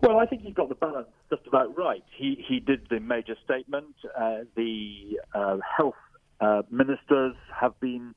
Well, 0.02 0.18
I 0.18 0.26
think 0.26 0.42
he's 0.42 0.54
got 0.54 0.68
the 0.68 0.75
balance 0.75 1.06
just 1.30 1.47
about 1.47 1.78
right. 1.78 2.02
He 2.16 2.44
he 2.49 2.59
did 2.59 2.88
the 2.90 2.99
major 2.99 3.37
statement. 3.44 3.94
Uh, 4.18 4.38
the 4.56 5.21
uh, 5.32 5.59
health 5.76 5.94
uh, 6.40 6.62
ministers 6.73 7.37
have 7.54 7.78
been 7.78 8.12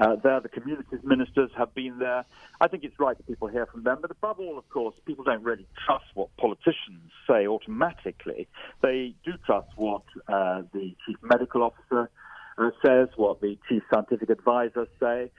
uh, 0.00 0.16
there. 0.16 0.40
The 0.40 0.48
communities 0.48 0.98
ministers 1.04 1.50
have 1.56 1.72
been 1.76 2.00
there. 2.00 2.24
I 2.60 2.66
think 2.66 2.82
it's 2.82 2.98
right 2.98 3.16
that 3.16 3.24
people 3.28 3.46
hear 3.46 3.66
from 3.66 3.84
them. 3.84 3.98
But 4.02 4.10
above 4.10 4.40
all, 4.40 4.58
of 4.58 4.68
course, 4.68 4.96
people 5.06 5.22
don't 5.22 5.44
really 5.44 5.68
trust 5.86 6.06
what 6.14 6.36
politicians 6.38 7.12
say 7.30 7.46
automatically. 7.46 8.48
They 8.82 9.14
do 9.24 9.34
trust 9.46 9.68
what 9.76 10.02
uh, 10.26 10.62
the 10.72 10.96
chief 11.06 11.18
medical 11.22 11.62
officer 11.62 12.10
uh, 12.58 12.70
says, 12.84 13.10
what 13.14 13.40
the 13.40 13.56
chief 13.68 13.84
scientific 13.94 14.28
advisors 14.30 14.88
say. 14.98 15.30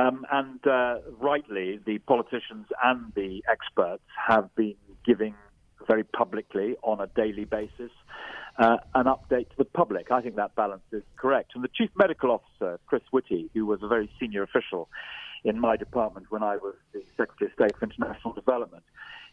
Um, 0.00 0.24
and 0.30 0.60
rightly, 1.20 1.80
the 1.84 1.98
politicians 1.98 2.68
and 2.84 3.12
the 3.16 3.42
experts 3.50 4.04
have 4.28 4.54
been 4.54 4.76
giving 5.04 5.34
very 5.86 6.04
publicly 6.04 6.76
on 6.82 7.00
a 7.00 7.06
daily 7.08 7.44
basis 7.44 7.90
uh, 8.58 8.76
an 8.94 9.06
update 9.06 9.48
to 9.50 9.56
the 9.58 9.64
public. 9.64 10.10
I 10.10 10.20
think 10.20 10.36
that 10.36 10.54
balance 10.54 10.82
is 10.92 11.02
correct. 11.16 11.52
And 11.54 11.64
the 11.64 11.70
chief 11.74 11.90
medical 11.96 12.30
officer, 12.30 12.78
Chris 12.86 13.02
Whitty, 13.10 13.50
who 13.54 13.66
was 13.66 13.82
a 13.82 13.88
very 13.88 14.10
senior 14.20 14.42
official 14.42 14.88
in 15.44 15.58
my 15.58 15.76
department 15.76 16.26
when 16.28 16.42
I 16.42 16.56
was 16.56 16.74
the 16.92 17.02
Secretary 17.16 17.50
of 17.50 17.54
State 17.54 17.78
for 17.78 17.86
International 17.86 18.34
Development, 18.34 18.82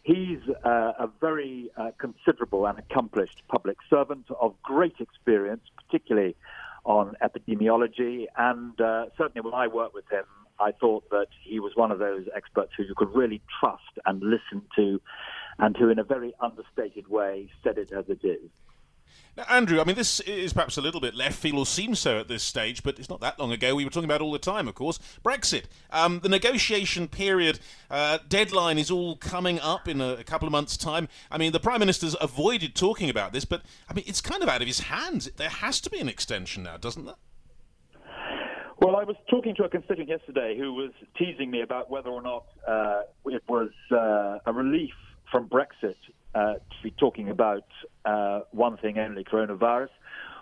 he's 0.04 0.40
uh, 0.64 0.94
a 0.98 1.10
very 1.20 1.70
uh, 1.76 1.92
considerable 1.98 2.66
and 2.66 2.80
accomplished 2.80 3.44
public 3.50 3.78
servant 3.90 4.26
of 4.40 4.56
great 4.64 4.96
experience, 5.00 5.64
particularly 5.76 6.36
on 6.86 7.16
epidemiology. 7.22 8.28
And 8.38 8.80
uh, 8.80 9.08
certainly 9.18 9.42
when 9.42 9.54
I 9.54 9.68
worked 9.68 9.94
with 9.94 10.10
him, 10.10 10.24
I 10.60 10.72
thought 10.72 11.10
that 11.10 11.28
he 11.44 11.60
was 11.60 11.74
one 11.76 11.92
of 11.92 12.00
those 12.00 12.26
experts 12.36 12.72
who 12.78 12.84
you 12.84 12.96
could 12.96 13.14
really 13.14 13.42
trust 13.60 14.00
and 14.06 14.24
listen 14.24 14.64
to, 14.78 15.02
and 15.60 15.76
who, 15.78 15.90
in 15.90 16.00
a 16.00 16.04
very 16.04 16.34
understated 16.40 17.08
way, 17.08 17.50
said 17.64 17.78
it 17.78 17.92
as 17.92 18.06
it 18.10 18.24
is. 18.24 18.50
Now, 19.38 19.46
Andrew, 19.50 19.80
I 19.80 19.84
mean, 19.84 19.96
this 19.96 20.20
is 20.22 20.52
perhaps 20.52 20.78
a 20.78 20.82
little 20.82 21.00
bit 21.00 21.14
left 21.14 21.38
field, 21.38 21.60
or 21.60 21.66
seems 21.68 22.00
so 22.00 22.20
at 22.20 22.28
this 22.28 22.42
stage, 22.42 22.82
but 22.82 22.98
it's 22.98 23.08
not 23.08 23.20
that 23.22 23.38
long 23.38 23.52
ago. 23.52 23.76
We 23.76 23.86
were 23.86 23.92
talking 23.92 24.10
about 24.10 24.20
all 24.20 24.32
the 24.32 24.40
time, 24.40 24.68
of 24.68 24.74
course. 24.74 25.00
Brexit. 25.24 25.66
Um, 25.92 26.22
the 26.22 26.30
negotiation 26.30 27.08
period 27.08 27.60
uh, 27.92 28.18
deadline 28.28 28.80
is 28.80 28.90
all 28.90 29.16
coming 29.16 29.60
up 29.60 29.88
in 29.88 30.02
a, 30.02 30.14
a, 30.14 30.24
couple 30.24 30.48
of 30.48 30.52
months' 30.52 30.76
time. 30.76 31.08
I 31.30 31.38
mean, 31.38 31.52
the 31.52 31.60
Prime 31.60 31.80
Minister's 31.80 32.16
avoided 32.20 32.74
talking 32.74 33.12
about 33.12 33.32
this, 33.32 33.46
but 33.46 33.62
I 33.88 33.94
mean, 33.94 34.06
it's 34.08 34.22
kind 34.22 34.42
of 34.42 34.50
out 34.50 34.62
of 34.62 34.68
his 34.68 34.80
hands. 34.80 35.30
There 35.38 35.50
has 35.50 35.80
to 35.82 35.92
be 35.92 36.00
an 36.00 36.10
extension 36.10 36.64
now, 36.64 36.78
doesn't 36.78 37.06
there? 37.06 37.16
Well, 38.80 38.96
I 38.96 39.04
was 39.04 39.16
talking 39.30 39.54
to 39.56 39.64
a 39.66 39.70
constituent 39.70 40.10
yesterday 40.10 40.58
who 40.58 40.74
was 40.74 40.92
teasing 41.16 41.52
me 41.52 41.62
about 41.62 41.92
whether 41.92 42.10
or 42.10 42.24
not 42.24 42.46
uh, 42.68 43.02
it 43.26 43.44
was 43.48 43.70
uh, 43.92 44.40
a 44.46 44.54
relief 44.54 44.94
from 45.32 45.48
Brexit 45.48 45.96
uh, 46.36 46.54
to 46.54 46.84
be 46.84 46.92
talking 46.92 47.30
about 47.30 47.66
uh, 48.06 48.42
one 48.52 48.78
thing 48.78 48.98
only, 49.00 49.24
coronavirus, 49.24 49.90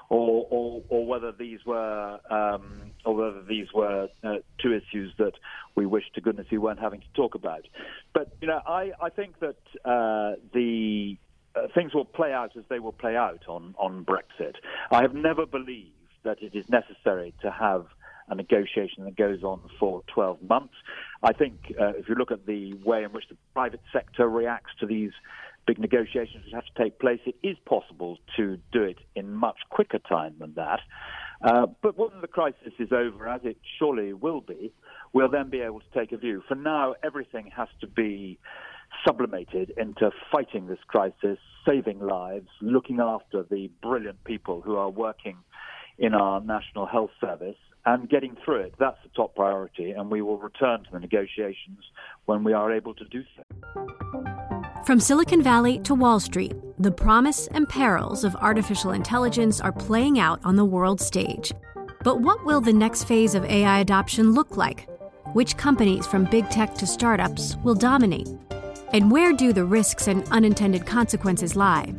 or, 0.10 0.48
or, 0.50 0.84
or 0.90 1.06
whether 1.06 1.32
these 1.32 1.60
were 1.66 2.20
um, 2.30 2.92
or 3.06 3.16
whether 3.16 3.44
these 3.44 3.68
were 3.74 4.08
uh, 4.24 4.36
two 4.62 4.74
issues 4.74 5.14
that 5.18 5.34
we 5.76 5.86
wish 5.86 6.04
to 6.14 6.22
goodness 6.22 6.48
we 6.52 6.58
weren't 6.58 6.80
having 6.80 7.02
to 7.02 7.08
talk 7.16 7.36
about. 7.36 7.68
But 8.14 8.36
you 8.42 8.48
know, 8.48 8.62
I, 8.66 8.92
I 9.02 9.10
think 9.10 9.40
that 9.40 9.58
uh, 9.84 10.36
the 10.54 11.18
uh, 11.56 11.68
things 11.74 11.94
will 11.94 12.06
play 12.06 12.34
out 12.34 12.56
as 12.58 12.64
they 12.70 12.80
will 12.80 12.92
play 12.92 13.16
out 13.16 13.44
on, 13.48 13.74
on 13.78 14.06
Brexit. 14.06 14.56
I 14.92 15.02
have 15.02 15.14
never 15.14 15.46
believed 15.46 15.92
that 16.24 16.42
it 16.42 16.56
is 16.56 16.68
necessary 16.70 17.34
to 17.42 17.52
have 17.52 17.86
a 18.28 18.36
negotiation 18.36 19.06
that 19.06 19.16
goes 19.16 19.44
on 19.44 19.62
for 19.80 20.04
12 20.14 20.42
months. 20.48 20.74
I 21.24 21.34
think 21.34 21.74
uh, 21.80 21.90
if 21.90 22.10
you 22.10 22.16
look 22.16 22.32
at 22.32 22.46
the 22.46 22.74
way 22.84 23.04
in 23.04 23.12
which 23.12 23.26
the 23.30 23.38
private 23.54 23.82
sector 23.94 24.28
reacts 24.28 24.72
to 24.80 24.86
these 24.86 25.12
big 25.68 25.80
negotiations 25.80 26.44
which 26.46 26.54
have 26.54 26.66
to 26.66 26.84
take 26.84 27.00
place, 27.00 27.20
it 27.26 27.36
is 27.44 27.58
possible 27.66 28.18
to 28.38 28.58
do 28.72 28.84
it 28.84 28.98
in 29.16 29.34
much 29.34 29.58
quicker 29.70 30.00
time 30.00 30.36
than 30.40 30.54
that. 30.56 30.80
Uh, 31.42 31.68
but 31.82 31.98
when 31.98 32.10
the 32.22 32.28
crisis 32.28 32.74
is 32.80 32.92
over, 32.92 33.28
as 33.28 33.42
it 33.44 33.58
surely 33.78 34.14
will 34.14 34.42
be, 34.42 34.72
we'll 35.14 35.30
then 35.30 35.50
be 35.50 35.62
able 35.62 35.80
to 35.80 36.00
take 36.00 36.12
a 36.12 36.18
view. 36.18 36.42
For 36.48 36.56
now, 36.56 36.96
everything 37.04 37.52
has 37.56 37.68
to 37.82 37.88
be 37.88 38.40
sublimated 39.06 39.74
into 39.78 40.12
fighting 40.32 40.68
this 40.68 40.80
crisis, 40.88 41.38
saving 41.66 42.00
lives, 42.00 42.48
looking 42.62 43.00
after 43.00 43.44
the 43.44 43.70
brilliant 43.82 44.24
people 44.24 44.62
who 44.62 44.76
are 44.78 44.90
working 44.90 45.38
in 45.98 46.14
our 46.14 46.42
National 46.42 46.86
Health 46.86 47.12
Service, 47.20 47.58
and 47.86 48.10
getting 48.10 48.36
through 48.44 48.62
it. 48.62 48.74
That's 48.80 48.98
the 49.04 49.10
top 49.16 49.36
priority, 49.36 49.92
and 49.92 50.10
we 50.10 50.22
will 50.22 50.38
return 50.38 50.84
to 50.84 50.92
the 50.92 51.00
negotiations 51.00 51.80
when 52.26 52.44
we 52.44 52.54
are 52.54 52.74
able 52.74 52.94
to 52.96 53.06
do 53.06 53.24
so. 53.36 53.44
From 54.86 55.00
Silicon 55.00 55.42
Valley 55.42 55.80
to 55.80 55.96
Wall 55.96 56.20
Street, 56.20 56.54
the 56.80 56.92
promise 56.92 57.48
and 57.48 57.68
perils 57.68 58.24
of 58.24 58.36
artificial 58.36 58.92
intelligence 58.92 59.60
are 59.62 59.72
playing 59.72 60.20
out 60.20 60.40
on 60.44 60.56
the 60.56 60.66
world 60.66 61.02
stage. 61.02 61.52
But 62.04 62.22
what 62.22 62.46
will 62.46 62.62
the 62.62 62.74
next 62.74 63.06
phase 63.06 63.34
of 63.34 63.46
AI 63.46 63.80
adoption 63.80 64.34
look 64.34 64.58
like? 64.58 64.88
Which 65.34 65.58
companies, 65.58 66.06
from 66.06 66.26
big 66.26 66.50
tech 66.50 66.76
to 66.76 66.88
startups, 66.88 67.56
will 67.64 67.76
dominate? 67.76 68.30
And 68.94 69.12
where 69.12 69.34
do 69.34 69.52
the 69.54 69.66
risks 69.66 70.08
and 70.08 70.28
unintended 70.30 70.86
consequences 70.86 71.56
lie? 71.56 71.94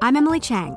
I'm 0.00 0.16
Emily 0.16 0.40
Chang. 0.40 0.76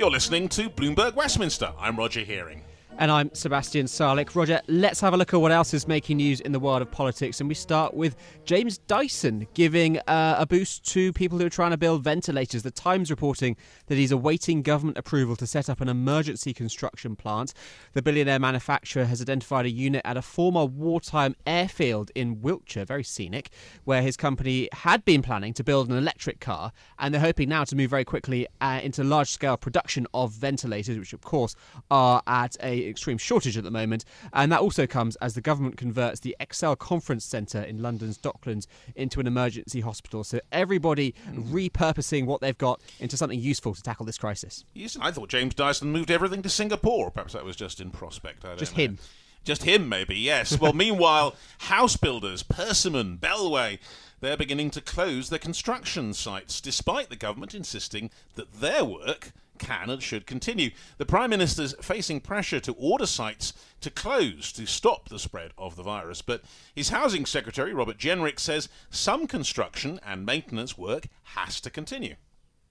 You're 0.00 0.10
listening 0.10 0.48
to 0.48 0.70
Bloomberg 0.70 1.14
Westminster. 1.14 1.74
I'm 1.78 1.94
Roger 1.94 2.20
Hearing. 2.20 2.62
And 2.98 3.10
I'm 3.10 3.30
Sebastian 3.32 3.86
Salek. 3.86 4.34
Roger, 4.34 4.60
let's 4.66 5.00
have 5.00 5.14
a 5.14 5.16
look 5.16 5.32
at 5.32 5.40
what 5.40 5.52
else 5.52 5.72
is 5.72 5.88
making 5.88 6.18
news 6.18 6.40
in 6.40 6.52
the 6.52 6.60
world 6.60 6.82
of 6.82 6.90
politics. 6.90 7.40
And 7.40 7.48
we 7.48 7.54
start 7.54 7.94
with 7.94 8.14
James 8.44 8.76
Dyson 8.76 9.46
giving 9.54 9.96
uh, 10.00 10.36
a 10.38 10.44
boost 10.44 10.84
to 10.92 11.10
people 11.14 11.38
who 11.38 11.46
are 11.46 11.50
trying 11.50 11.70
to 11.70 11.78
build 11.78 12.04
ventilators. 12.04 12.62
The 12.62 12.70
Times 12.70 13.10
reporting 13.10 13.56
that 13.86 13.96
he's 13.96 14.12
awaiting 14.12 14.60
government 14.60 14.98
approval 14.98 15.34
to 15.36 15.46
set 15.46 15.70
up 15.70 15.80
an 15.80 15.88
emergency 15.88 16.52
construction 16.52 17.16
plant. 17.16 17.54
The 17.94 18.02
billionaire 18.02 18.38
manufacturer 18.38 19.06
has 19.06 19.22
identified 19.22 19.64
a 19.64 19.70
unit 19.70 20.02
at 20.04 20.18
a 20.18 20.22
former 20.22 20.66
wartime 20.66 21.36
airfield 21.46 22.10
in 22.14 22.42
Wiltshire, 22.42 22.84
very 22.84 23.04
scenic, 23.04 23.48
where 23.84 24.02
his 24.02 24.18
company 24.18 24.68
had 24.74 25.06
been 25.06 25.22
planning 25.22 25.54
to 25.54 25.64
build 25.64 25.88
an 25.88 25.96
electric 25.96 26.38
car. 26.40 26.70
And 26.98 27.14
they're 27.14 27.20
hoping 27.22 27.48
now 27.48 27.64
to 27.64 27.74
move 27.74 27.88
very 27.88 28.04
quickly 28.04 28.46
uh, 28.60 28.80
into 28.82 29.02
large 29.04 29.30
scale 29.30 29.56
production 29.56 30.06
of 30.12 30.32
ventilators, 30.32 30.98
which, 30.98 31.14
of 31.14 31.22
course, 31.22 31.54
are 31.90 32.22
at 32.26 32.58
a 32.60 32.89
extreme 32.90 33.18
shortage 33.18 33.56
at 33.56 33.64
the 33.64 33.70
moment. 33.70 34.04
And 34.32 34.52
that 34.52 34.60
also 34.60 34.86
comes 34.86 35.16
as 35.16 35.34
the 35.34 35.40
government 35.40 35.76
converts 35.76 36.20
the 36.20 36.36
ExCeL 36.40 36.78
Conference 36.78 37.24
Centre 37.24 37.62
in 37.62 37.82
London's 37.82 38.18
Docklands 38.18 38.66
into 38.94 39.20
an 39.20 39.26
emergency 39.26 39.80
hospital. 39.80 40.24
So 40.24 40.40
everybody 40.52 41.14
mm. 41.30 41.44
repurposing 41.50 42.26
what 42.26 42.40
they've 42.40 42.58
got 42.58 42.80
into 42.98 43.16
something 43.16 43.40
useful 43.40 43.74
to 43.74 43.82
tackle 43.82 44.06
this 44.06 44.18
crisis. 44.18 44.64
Yes, 44.74 44.96
I 45.00 45.10
thought 45.10 45.28
James 45.28 45.54
Dyson 45.54 45.90
moved 45.90 46.10
everything 46.10 46.42
to 46.42 46.48
Singapore. 46.48 47.10
Perhaps 47.10 47.32
that 47.32 47.44
was 47.44 47.56
just 47.56 47.80
in 47.80 47.90
prospect. 47.90 48.44
just 48.58 48.76
know. 48.76 48.84
him. 48.84 48.98
Just 49.42 49.62
him, 49.62 49.88
maybe, 49.88 50.16
yes. 50.16 50.60
Well, 50.60 50.72
meanwhile, 50.74 51.34
house 51.60 51.96
builders, 51.96 52.42
Persimmon, 52.42 53.16
Bellway, 53.16 53.78
they're 54.20 54.36
beginning 54.36 54.70
to 54.72 54.82
close 54.82 55.30
their 55.30 55.38
construction 55.38 56.12
sites, 56.12 56.60
despite 56.60 57.08
the 57.08 57.16
government 57.16 57.54
insisting 57.54 58.10
that 58.34 58.60
their 58.60 58.84
work 58.84 59.32
can 59.60 59.88
and 59.90 60.02
should 60.02 60.26
continue. 60.26 60.70
The 60.98 61.06
Prime 61.06 61.30
Minister's 61.30 61.74
facing 61.80 62.20
pressure 62.20 62.58
to 62.58 62.72
order 62.72 63.06
sites 63.06 63.52
to 63.82 63.90
close 63.90 64.50
to 64.52 64.66
stop 64.66 65.08
the 65.08 65.20
spread 65.20 65.52
of 65.56 65.76
the 65.76 65.84
virus, 65.84 66.22
but 66.22 66.42
his 66.74 66.88
Housing 66.88 67.24
Secretary, 67.24 67.72
Robert 67.72 67.98
Jenrick, 67.98 68.40
says 68.40 68.68
some 68.90 69.28
construction 69.28 70.00
and 70.04 70.26
maintenance 70.26 70.76
work 70.76 71.06
has 71.22 71.60
to 71.60 71.70
continue. 71.70 72.16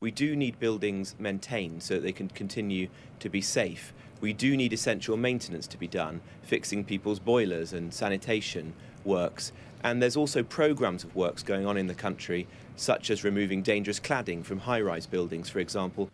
We 0.01 0.11
do 0.11 0.35
need 0.35 0.59
buildings 0.59 1.15
maintained 1.19 1.83
so 1.83 1.95
that 1.95 2.03
they 2.03 2.11
can 2.11 2.29
continue 2.29 2.87
to 3.19 3.29
be 3.29 3.41
safe. 3.41 3.93
We 4.21 4.33
do 4.33 4.57
need 4.57 4.73
essential 4.73 5.15
maintenance 5.15 5.67
to 5.67 5.77
be 5.77 5.87
done, 5.87 6.21
fixing 6.41 6.83
people's 6.83 7.19
boilers 7.19 7.73
and 7.73 7.93
sanitation 7.93 8.73
works. 9.03 9.51
And 9.83 10.01
there's 10.01 10.17
also 10.17 10.43
programs 10.43 11.03
of 11.03 11.15
works 11.15 11.43
going 11.43 11.65
on 11.65 11.77
in 11.77 11.87
the 11.87 11.95
country, 11.95 12.47
such 12.75 13.09
as 13.09 13.23
removing 13.23 13.61
dangerous 13.61 13.99
cladding 13.99 14.43
from 14.43 14.59
high 14.59 14.81
rise 14.81 15.05
buildings, 15.05 15.49
for 15.49 15.59
example, 15.59 16.09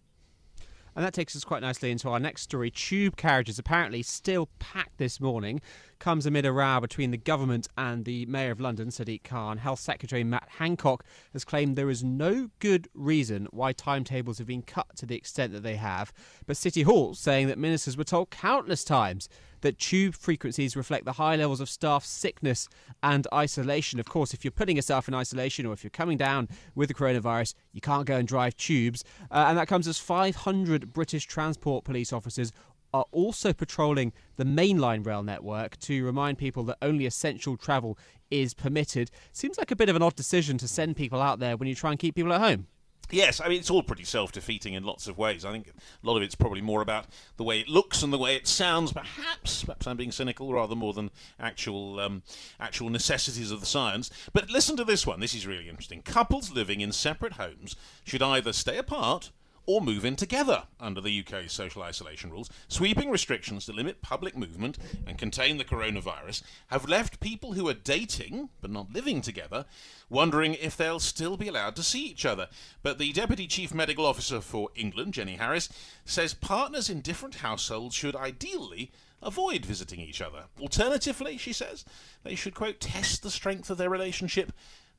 and 0.95 1.03
that 1.03 1.13
takes 1.13 1.35
us 1.35 1.43
quite 1.43 1.61
nicely 1.61 1.91
into 1.91 2.09
our 2.09 2.19
next 2.19 2.43
story. 2.43 2.71
Tube 2.71 3.15
carriages 3.17 3.59
apparently 3.59 4.01
still 4.01 4.49
packed 4.59 4.97
this 4.97 5.19
morning 5.19 5.61
comes 6.05 6.27
amid 6.27 6.45
a 6.45 6.51
row 6.51 6.79
between 6.79 7.09
the 7.09 7.17
government 7.17 7.67
and 7.79 8.05
the 8.05 8.27
Mayor 8.27 8.51
of 8.51 8.59
London, 8.59 8.89
Sadiq 8.89 9.23
Khan. 9.23 9.57
Health 9.57 9.79
Secretary 9.79 10.23
Matt 10.23 10.47
Hancock 10.59 11.03
has 11.33 11.43
claimed 11.43 11.75
there 11.75 11.89
is 11.89 12.03
no 12.03 12.51
good 12.59 12.87
reason 12.93 13.47
why 13.49 13.73
timetables 13.73 14.37
have 14.37 14.45
been 14.45 14.61
cut 14.61 14.95
to 14.97 15.07
the 15.07 15.15
extent 15.15 15.51
that 15.53 15.63
they 15.63 15.77
have, 15.77 16.13
but 16.45 16.57
City 16.57 16.83
Hall 16.83 17.15
saying 17.15 17.47
that 17.47 17.57
ministers 17.57 17.97
were 17.97 18.03
told 18.03 18.29
countless 18.29 18.83
times 18.83 19.29
that 19.61 19.79
tube 19.79 20.13
frequencies 20.13 20.75
reflect 20.75 21.05
the 21.05 21.13
high 21.13 21.35
levels 21.35 21.59
of 21.59 21.67
staff 21.67 22.05
sickness 22.05 22.69
and 23.01 23.25
isolation. 23.33 23.99
Of 23.99 24.07
course, 24.07 24.31
if 24.31 24.45
you're 24.45 24.51
putting 24.51 24.75
yourself 24.75 25.07
in 25.07 25.15
isolation 25.15 25.65
or 25.65 25.73
if 25.73 25.83
you're 25.83 25.89
coming 25.89 26.19
down 26.19 26.49
with 26.75 26.87
the 26.87 26.93
coronavirus, 26.93 27.55
you 27.73 27.81
can't 27.81 28.05
go 28.05 28.17
and 28.17 28.27
drive 28.27 28.55
tubes. 28.57 29.03
Uh, 29.31 29.45
and 29.47 29.57
that 29.57 29.67
comes 29.67 29.87
as 29.87 29.97
500 29.97 30.93
British 30.93 31.25
Transport 31.25 31.83
Police 31.83 32.13
officers 32.13 32.51
are 32.95 33.05
also 33.11 33.51
patrolling 33.51 34.13
the 34.37 34.45
mainline 34.45 35.05
rail 35.05 35.21
network 35.21 35.77
to 35.79 36.05
remind 36.05 36.37
people 36.37 36.63
that 36.63 36.77
only 36.81 37.05
essential 37.05 37.57
travel 37.57 37.97
is 38.31 38.53
permitted. 38.53 39.11
Seems 39.33 39.57
like 39.57 39.71
a 39.71 39.75
bit 39.75 39.89
of 39.89 39.95
an 39.97 40.01
odd 40.01 40.15
decision 40.15 40.57
to 40.59 40.67
send 40.67 40.95
people 40.95 41.21
out 41.21 41.39
there 41.39 41.57
when 41.57 41.67
you 41.67 41.75
try 41.75 41.91
and 41.91 41.99
keep 41.99 42.15
people 42.15 42.31
at 42.31 42.39
home. 42.39 42.67
Yes, 43.11 43.39
I 43.39 43.49
mean 43.49 43.59
it's 43.59 43.69
all 43.69 43.83
pretty 43.83 44.05
self-defeating 44.05 44.73
in 44.73 44.83
lots 44.83 45.07
of 45.07 45.17
ways. 45.17 45.45
I 45.45 45.51
think 45.51 45.67
a 45.67 46.07
lot 46.07 46.17
of 46.17 46.23
it's 46.23 46.35
probably 46.35 46.61
more 46.61 46.81
about 46.81 47.05
the 47.37 47.43
way 47.43 47.59
it 47.59 47.67
looks 47.67 48.01
and 48.01 48.11
the 48.11 48.17
way 48.17 48.35
it 48.35 48.47
sounds. 48.47 48.93
Perhaps, 48.93 49.65
perhaps 49.65 49.85
I'm 49.85 49.97
being 49.97 50.11
cynical 50.11 50.51
rather 50.51 50.75
more 50.75 50.93
than 50.93 51.11
actual 51.39 51.99
um, 51.99 52.23
actual 52.59 52.89
necessities 52.89 53.51
of 53.51 53.59
the 53.59 53.65
science. 53.65 54.09
But 54.33 54.49
listen 54.49 54.75
to 54.77 54.85
this 54.85 55.05
one. 55.05 55.19
This 55.19 55.35
is 55.35 55.45
really 55.45 55.69
interesting. 55.69 56.01
Couples 56.01 56.51
living 56.51 56.81
in 56.81 56.91
separate 56.93 57.33
homes 57.33 57.75
should 58.05 58.23
either 58.23 58.53
stay 58.53 58.77
apart 58.77 59.31
or 59.65 59.81
move 59.81 60.05
in 60.05 60.15
together 60.15 60.63
under 60.79 61.01
the 61.01 61.19
UK's 61.19 61.51
social 61.51 61.83
isolation 61.83 62.31
rules. 62.31 62.49
Sweeping 62.67 63.09
restrictions 63.09 63.65
to 63.65 63.73
limit 63.73 64.01
public 64.01 64.37
movement 64.37 64.77
and 65.07 65.17
contain 65.17 65.57
the 65.57 65.63
coronavirus 65.63 66.43
have 66.67 66.87
left 66.87 67.19
people 67.19 67.53
who 67.53 67.67
are 67.67 67.73
dating 67.73 68.49
but 68.61 68.71
not 68.71 68.93
living 68.93 69.21
together 69.21 69.65
wondering 70.09 70.53
if 70.55 70.77
they'll 70.77 70.99
still 70.99 71.37
be 71.37 71.47
allowed 71.47 71.75
to 71.75 71.83
see 71.83 72.05
each 72.05 72.25
other. 72.25 72.47
But 72.83 72.97
the 72.97 73.11
Deputy 73.11 73.47
Chief 73.47 73.73
Medical 73.73 74.05
Officer 74.05 74.41
for 74.41 74.69
England, 74.75 75.13
Jenny 75.13 75.35
Harries, 75.35 75.69
says 76.05 76.33
partners 76.33 76.89
in 76.89 77.01
different 77.01 77.35
households 77.35 77.95
should 77.95 78.15
ideally 78.15 78.91
avoid 79.21 79.65
visiting 79.65 79.99
each 79.99 80.21
other. 80.21 80.43
Alternatively, 80.61 81.37
she 81.37 81.53
says, 81.53 81.83
they 82.23 82.35
should, 82.35 82.53
quote, 82.53 82.79
test 82.79 83.23
the 83.23 83.31
strength 83.31 83.69
of 83.69 83.77
their 83.77 83.89
relationship 83.89 84.51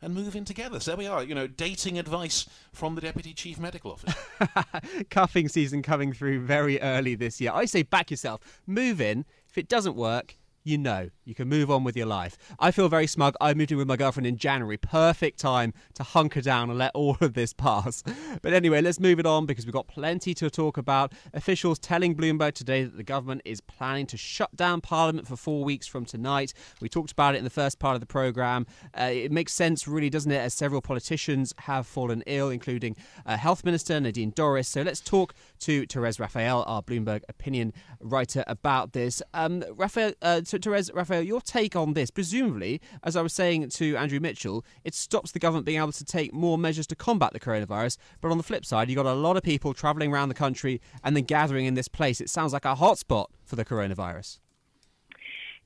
and 0.03 0.15
move 0.15 0.37
in 0.37 0.45
together. 0.45 0.81
So 0.81 0.93
there 0.93 0.99
we 0.99 1.07
are, 1.07 1.23
you 1.23 1.35
know, 1.35 1.47
dating 1.47 1.99
advice 1.99 2.47
from 2.73 2.95
the 2.95 3.01
Deputy 3.01 3.33
Chief 3.33 3.59
Medical 3.59 3.93
Officer. 3.93 5.05
Cuffing 5.11 5.49
season 5.49 5.83
coming 5.83 6.13
through 6.13 6.41
very 6.41 6.81
early 6.81 7.15
this 7.15 7.41
year. 7.41 7.53
I 7.55 7.65
say 7.65 7.83
back 7.83 8.11
yourself, 8.11 8.41
move 8.67 9.01
in. 9.01 9.25
If 9.49 9.59
it 9.59 9.69
doesn't 9.69 9.97
work, 9.97 10.37
you 10.67 10.77
know 10.77 11.09
you 11.25 11.35
can 11.35 11.49
move 11.49 11.71
on 11.71 11.85
with 11.85 11.97
your 11.97 12.07
life. 12.07 12.37
I 12.59 12.71
feel 12.73 12.89
very 12.89 13.07
smug. 13.07 13.35
I 13.41 13.55
moved 13.55 13.71
in 13.71 13.79
with 13.79 13.87
my 13.87 13.97
girlfriend 13.97 14.27
in 14.27 14.37
January. 14.37 14.77
Perfect 14.77 15.39
time 15.39 15.73
to 15.95 16.03
hunker 16.03 16.41
down 16.41 16.71
and 16.71 16.79
let 16.79 16.91
all 16.95 17.17
of 17.21 17.35
this 17.35 17.53
pass. 17.53 18.03
But 18.43 18.53
anyway, 18.53 18.83
let's 18.83 19.01
move 19.01 19.19
it 19.19 19.27
on 19.27 19.47
because 19.47 19.65
we've 19.65 19.73
got 19.73 19.89
plenty 19.89 20.35
to 20.35 20.51
talk 20.51 20.77
about. 20.77 21.13
Officials 21.33 21.79
telling 21.79 22.15
Bloomberg 22.15 22.53
today 22.53 22.85
that 22.85 22.97
the 22.97 23.03
government 23.03 23.43
is 23.45 23.61
planning 23.61 24.07
to 24.07 24.17
shut 24.17 24.55
down 24.55 24.81
Parliament 24.81 25.27
for 25.27 25.37
four 25.37 25.65
weeks 25.65 25.87
from 25.87 26.05
tonight. 26.05 26.53
We 26.81 26.89
talked 26.89 27.13
about 27.13 27.35
it 27.35 27.39
in 27.39 27.45
the 27.45 27.51
first 27.51 27.79
part 27.79 27.95
of 27.95 28.01
the 28.01 28.07
programme. 28.07 28.67
Uh, 28.99 29.11
it 29.13 29.33
makes 29.33 29.53
sense, 29.53 29.89
really, 29.89 30.11
doesn't 30.11 30.31
it, 30.31 30.39
as 30.39 30.55
several 30.55 30.81
politicians 30.81 31.55
have 31.61 31.87
fallen 31.87 32.23
ill, 32.27 32.51
including 32.51 32.97
uh, 33.25 33.37
Health 33.37 33.65
Minister 33.65 33.99
Nadine 34.01 34.33
Dorries. 34.33 34.67
So 34.67 34.83
let's 34.83 35.01
talk 35.01 35.35
to 35.61 35.87
Therese 35.87 36.21
Raphael, 36.21 36.65
our 36.67 36.83
Bloomberg 36.83 37.23
opinion 37.29 37.73
writer, 38.01 38.45
about 38.47 38.93
this. 38.93 39.23
Um, 39.35 39.65
Raphael, 39.77 40.13
uh, 40.21 40.43
so 40.45 40.56
Therese 40.63 40.91
Raphael, 40.93 41.23
your 41.23 41.41
take 41.41 41.77
on 41.77 41.95
this? 41.95 42.11
Presumably, 42.11 42.81
as 43.03 43.17
I 43.17 43.23
was 43.23 43.33
saying 43.33 43.69
to 43.71 43.97
Andrew 43.97 44.21
Mitchell, 44.21 44.65
it 44.85 44.95
stops 44.95 45.33
the 45.33 45.39
government 45.39 45.67
being 45.67 45.79
able 45.79 45.93
to 45.93 46.05
take 46.05 46.33
more 46.33 46.59
measures 46.59 46.87
to 46.89 46.97
combat 46.97 47.33
the 47.33 47.41
coronavirus. 47.41 47.97
But 48.21 48.31
on 48.31 48.39
the 48.39 48.45
flip 48.45 48.65
side, 48.65 48.89
you've 48.89 48.97
got 48.97 49.07
a 49.07 49.15
lot 49.15 49.37
of 49.37 49.43
people 49.43 49.75
travelling 49.75 50.13
around 50.13 50.29
the 50.29 50.35
country 50.35 50.81
and 51.03 51.17
then 51.17 51.25
gathering 51.25 51.67
in 51.67 51.75
this 51.75 51.89
place. 51.89 52.21
It 52.21 52.31
sounds 52.31 52.53
like 52.53 52.65
a 52.65 52.75
hotspot 52.75 53.27
for 53.45 53.57
the 53.57 53.65
coronavirus. 53.65 54.39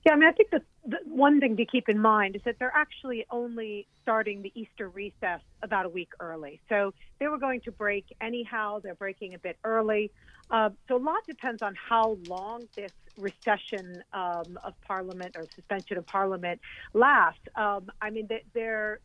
Yeah, 0.05 0.13
I 0.13 0.17
mean, 0.17 0.29
I 0.29 0.33
think 0.33 0.51
the, 0.51 0.63
the 0.87 0.99
one 1.05 1.41
thing 1.41 1.57
to 1.59 1.67
keep 1.67 1.89
in 1.89 1.99
mind 1.99 2.35
is 2.35 2.43
that 2.47 2.57
they're 2.59 2.73
actually 2.75 3.27
only 3.31 3.87
starting 4.03 4.41
the 4.41 4.51
Easter 4.55 4.89
recess 4.89 5.41
about 5.63 5.85
a 5.85 5.91
week 5.91 6.11
early. 6.21 6.61
So 6.71 6.95
they 7.19 7.29
were 7.29 7.39
going 7.39 7.61
to 7.63 7.73
break 7.73 8.07
anyhow. 8.21 8.81
They're 8.83 8.95
breaking 8.95 9.35
a 9.35 9.39
bit 9.39 9.59
early. 9.63 10.11
Uh, 10.51 10.71
so 10.89 10.97
a 10.97 11.03
lot 11.03 11.19
depends 11.29 11.61
on 11.63 11.75
how 11.75 12.17
long 12.27 12.67
this 12.77 12.93
recession 13.17 14.03
um, 14.15 14.59
of 14.65 14.73
Parliament 14.87 15.37
or 15.37 15.47
suspension 15.55 15.99
of 15.99 16.07
Parliament 16.07 16.61
lasts. 16.95 17.41
Um, 17.55 17.91
I 18.01 18.09
mean, 18.11 18.29
there 18.55 19.01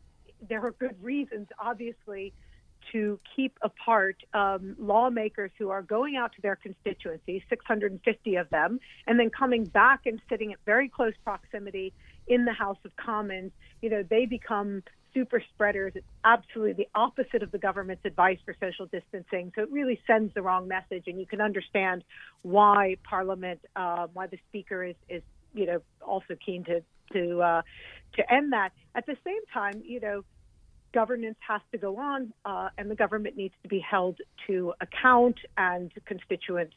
there 0.48 0.64
are 0.64 0.72
good 0.72 1.02
reasons, 1.02 1.48
obviously, 1.58 2.32
to 2.92 3.18
keep 3.34 3.58
apart 3.62 4.16
um, 4.34 4.76
lawmakers 4.78 5.50
who 5.58 5.70
are 5.70 5.82
going 5.82 6.16
out 6.16 6.32
to 6.34 6.42
their 6.42 6.56
constituencies, 6.56 7.42
650 7.48 8.36
of 8.36 8.48
them, 8.50 8.80
and 9.06 9.18
then 9.18 9.30
coming 9.30 9.64
back 9.64 10.06
and 10.06 10.20
sitting 10.28 10.52
at 10.52 10.58
very 10.64 10.88
close 10.88 11.14
proximity 11.24 11.92
in 12.26 12.44
the 12.44 12.52
House 12.52 12.78
of 12.84 12.94
Commons. 12.96 13.52
You 13.82 13.90
know, 13.90 14.02
they 14.02 14.26
become 14.26 14.82
super 15.14 15.42
spreaders. 15.54 15.92
It's 15.94 16.06
absolutely 16.24 16.74
the 16.74 16.88
opposite 16.94 17.42
of 17.42 17.50
the 17.50 17.58
government's 17.58 18.04
advice 18.04 18.38
for 18.44 18.54
social 18.60 18.86
distancing. 18.86 19.50
So 19.54 19.62
it 19.62 19.72
really 19.72 19.98
sends 20.06 20.34
the 20.34 20.42
wrong 20.42 20.68
message, 20.68 21.04
and 21.06 21.18
you 21.18 21.26
can 21.26 21.40
understand 21.40 22.04
why 22.42 22.96
Parliament, 23.02 23.60
uh, 23.74 24.08
why 24.12 24.26
the 24.26 24.38
Speaker 24.48 24.84
is, 24.84 24.96
is, 25.08 25.22
you 25.54 25.66
know, 25.66 25.80
also 26.06 26.36
keen 26.44 26.64
to 26.64 26.82
to 27.12 27.40
uh, 27.40 27.62
to 28.14 28.32
end 28.32 28.52
that. 28.52 28.70
At 28.94 29.06
the 29.06 29.16
same 29.24 29.40
time, 29.52 29.82
you 29.84 30.00
know, 30.00 30.24
governance 30.96 31.36
has 31.46 31.60
to 31.72 31.78
go 31.78 31.98
on, 31.98 32.32
uh, 32.46 32.70
and 32.78 32.90
the 32.90 32.94
government 32.94 33.36
needs 33.36 33.54
to 33.62 33.68
be 33.68 33.78
held 33.78 34.16
to 34.46 34.72
account, 34.80 35.36
and 35.58 35.92
constituents 36.06 36.74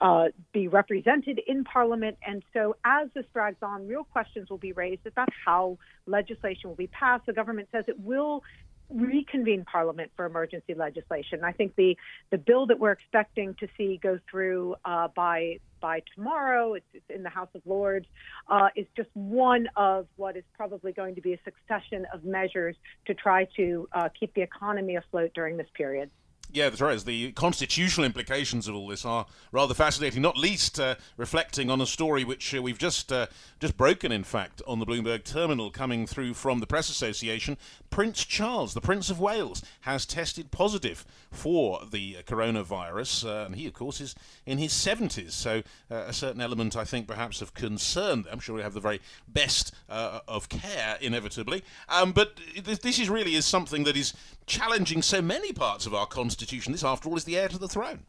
uh, 0.00 0.26
be 0.52 0.68
represented 0.68 1.40
in 1.44 1.64
Parliament. 1.64 2.16
And 2.24 2.44
so, 2.54 2.76
as 2.84 3.08
this 3.12 3.24
drags 3.32 3.62
on, 3.62 3.88
real 3.88 4.04
questions 4.04 4.48
will 4.48 4.64
be 4.70 4.70
raised 4.70 5.04
about 5.08 5.28
how 5.44 5.76
legislation 6.06 6.70
will 6.70 6.76
be 6.76 6.86
passed. 6.86 7.26
The 7.26 7.32
government 7.32 7.68
says 7.72 7.84
it 7.88 7.98
will 7.98 8.44
reconvene 8.88 9.64
Parliament 9.64 10.12
for 10.14 10.24
emergency 10.24 10.74
legislation. 10.74 11.42
I 11.42 11.50
think 11.50 11.74
the 11.74 11.96
the 12.30 12.38
bill 12.38 12.66
that 12.66 12.78
we're 12.78 12.92
expecting 12.92 13.54
to 13.58 13.66
see 13.76 13.98
go 14.00 14.20
through 14.30 14.76
uh, 14.84 15.08
by 15.16 15.58
by 15.80 16.02
tomorrow, 16.14 16.74
it's, 16.74 16.86
it's, 16.92 17.04
in 17.08 17.22
the 17.22 17.30
House 17.30 17.48
of 17.54 17.62
Lords, 17.64 18.06
uh, 18.48 18.68
is 18.76 18.86
just 18.96 19.08
one 19.14 19.68
of 19.76 20.06
what 20.16 20.36
is 20.36 20.44
probably 20.56 20.92
going 20.92 21.14
to 21.14 21.20
be 21.20 21.32
a 21.32 21.38
succession 21.44 22.06
of 22.12 22.24
measures 22.24 22.76
to 23.06 23.14
try 23.14 23.46
to 23.56 23.88
uh, 23.92 24.08
keep 24.18 24.34
the 24.34 24.42
economy 24.42 24.96
afloat 24.96 25.32
during 25.34 25.56
this 25.56 25.68
period. 25.74 26.10
Yeah, 26.52 26.68
that's 26.68 26.80
right. 26.80 26.98
The 26.98 27.30
constitutional 27.32 28.04
implications 28.04 28.66
of 28.66 28.74
all 28.74 28.88
this 28.88 29.04
are 29.04 29.26
rather 29.52 29.74
fascinating, 29.74 30.20
not 30.20 30.36
least 30.36 30.80
uh, 30.80 30.96
reflecting 31.16 31.70
on 31.70 31.80
a 31.80 31.86
story 31.86 32.24
which 32.24 32.54
uh, 32.54 32.60
we've 32.60 32.78
just 32.78 33.12
uh, 33.12 33.26
just 33.60 33.76
broken, 33.76 34.10
in 34.10 34.24
fact, 34.24 34.60
on 34.66 34.80
the 34.80 34.86
Bloomberg 34.86 35.22
terminal 35.22 35.70
coming 35.70 36.06
through 36.06 36.34
from 36.34 36.58
the 36.58 36.66
Press 36.66 36.88
Association. 36.88 37.56
Prince 37.90 38.24
Charles, 38.24 38.74
the 38.74 38.80
Prince 38.80 39.10
of 39.10 39.20
Wales, 39.20 39.62
has 39.82 40.06
tested 40.06 40.50
positive 40.50 41.04
for 41.30 41.82
the 41.90 42.16
coronavirus, 42.26 43.26
uh, 43.26 43.46
and 43.46 43.54
he, 43.54 43.66
of 43.66 43.74
course, 43.74 44.00
is 44.00 44.14
in 44.46 44.58
his 44.58 44.72
70s, 44.72 45.32
so 45.32 45.62
uh, 45.90 46.04
a 46.06 46.12
certain 46.12 46.40
element, 46.40 46.76
I 46.76 46.84
think, 46.84 47.06
perhaps 47.06 47.42
of 47.42 47.54
concern. 47.54 48.24
I'm 48.30 48.40
sure 48.40 48.56
we 48.56 48.62
have 48.62 48.74
the 48.74 48.80
very 48.80 49.00
best 49.28 49.72
uh, 49.88 50.20
of 50.26 50.48
care, 50.48 50.98
inevitably. 51.00 51.62
Um, 51.88 52.12
but 52.12 52.38
this 52.64 52.98
is 52.98 53.08
really 53.08 53.34
is 53.34 53.46
something 53.46 53.84
that 53.84 53.96
is 53.96 54.14
challenging 54.50 55.00
so 55.00 55.22
many 55.22 55.52
parts 55.52 55.86
of 55.86 55.94
our 55.94 56.06
constitution. 56.06 56.72
This, 56.72 56.82
after 56.82 57.08
all, 57.08 57.16
is 57.16 57.24
the 57.24 57.38
heir 57.38 57.48
to 57.48 57.58
the 57.58 57.68
throne. 57.68 58.00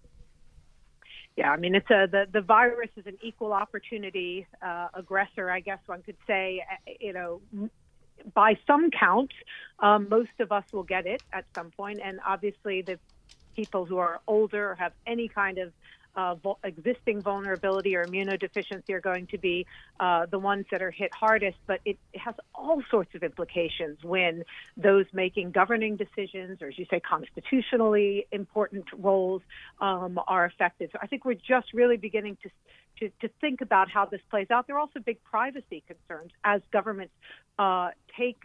Yeah, 1.37 1.51
I 1.51 1.57
mean, 1.57 1.75
it's 1.75 1.89
a 1.89 2.07
the 2.11 2.25
the 2.31 2.41
virus 2.41 2.89
is 2.97 3.05
an 3.05 3.17
equal 3.21 3.53
opportunity 3.53 4.47
uh, 4.61 4.87
aggressor, 4.93 5.49
I 5.49 5.61
guess 5.61 5.79
one 5.85 6.01
could 6.01 6.17
say. 6.27 6.63
Uh, 6.69 6.91
you 6.99 7.13
know, 7.13 7.41
by 8.33 8.57
some 8.67 8.89
count, 8.91 9.31
um, 9.79 10.09
most 10.09 10.35
of 10.39 10.51
us 10.51 10.65
will 10.73 10.83
get 10.83 11.05
it 11.05 11.21
at 11.31 11.45
some 11.55 11.71
point, 11.71 11.99
and 12.03 12.19
obviously 12.25 12.81
the 12.81 12.99
people 13.55 13.85
who 13.85 13.97
are 13.97 14.19
older 14.27 14.71
or 14.71 14.75
have 14.75 14.93
any 15.05 15.27
kind 15.27 15.57
of 15.57 15.71
uh, 16.15 16.35
existing 16.63 17.21
vulnerability 17.21 17.95
or 17.95 18.05
immunodeficiency 18.05 18.89
are 18.91 18.99
going 18.99 19.27
to 19.27 19.37
be 19.37 19.65
uh, 19.99 20.25
the 20.25 20.39
ones 20.39 20.65
that 20.71 20.81
are 20.81 20.91
hit 20.91 21.13
hardest. 21.13 21.57
But 21.67 21.79
it, 21.85 21.97
it, 22.13 22.19
has 22.19 22.35
all 22.53 22.81
sorts 22.89 23.15
of 23.15 23.23
implications 23.23 24.03
when 24.03 24.43
those 24.77 25.05
making 25.13 25.51
governing 25.51 25.97
decisions, 25.97 26.61
or 26.61 26.67
as 26.67 26.77
you 26.77 26.85
say, 26.89 26.99
constitutionally 26.99 28.27
important 28.31 28.85
roles, 28.97 29.41
um, 29.79 30.19
are 30.27 30.45
affected. 30.45 30.89
So 30.91 30.99
I 31.01 31.07
think 31.07 31.25
we're 31.25 31.33
just 31.33 31.73
really 31.73 31.97
beginning 31.97 32.37
to, 32.43 32.49
to, 32.99 33.27
to 33.27 33.33
think 33.39 33.61
about 33.61 33.89
how 33.89 34.05
this 34.05 34.21
plays 34.29 34.47
out. 34.51 34.67
There 34.67 34.75
are 34.75 34.79
also 34.79 34.99
big 34.99 35.23
privacy 35.23 35.83
concerns 35.87 36.31
as 36.43 36.61
governments 36.71 37.13
uh, 37.57 37.89
take 38.17 38.37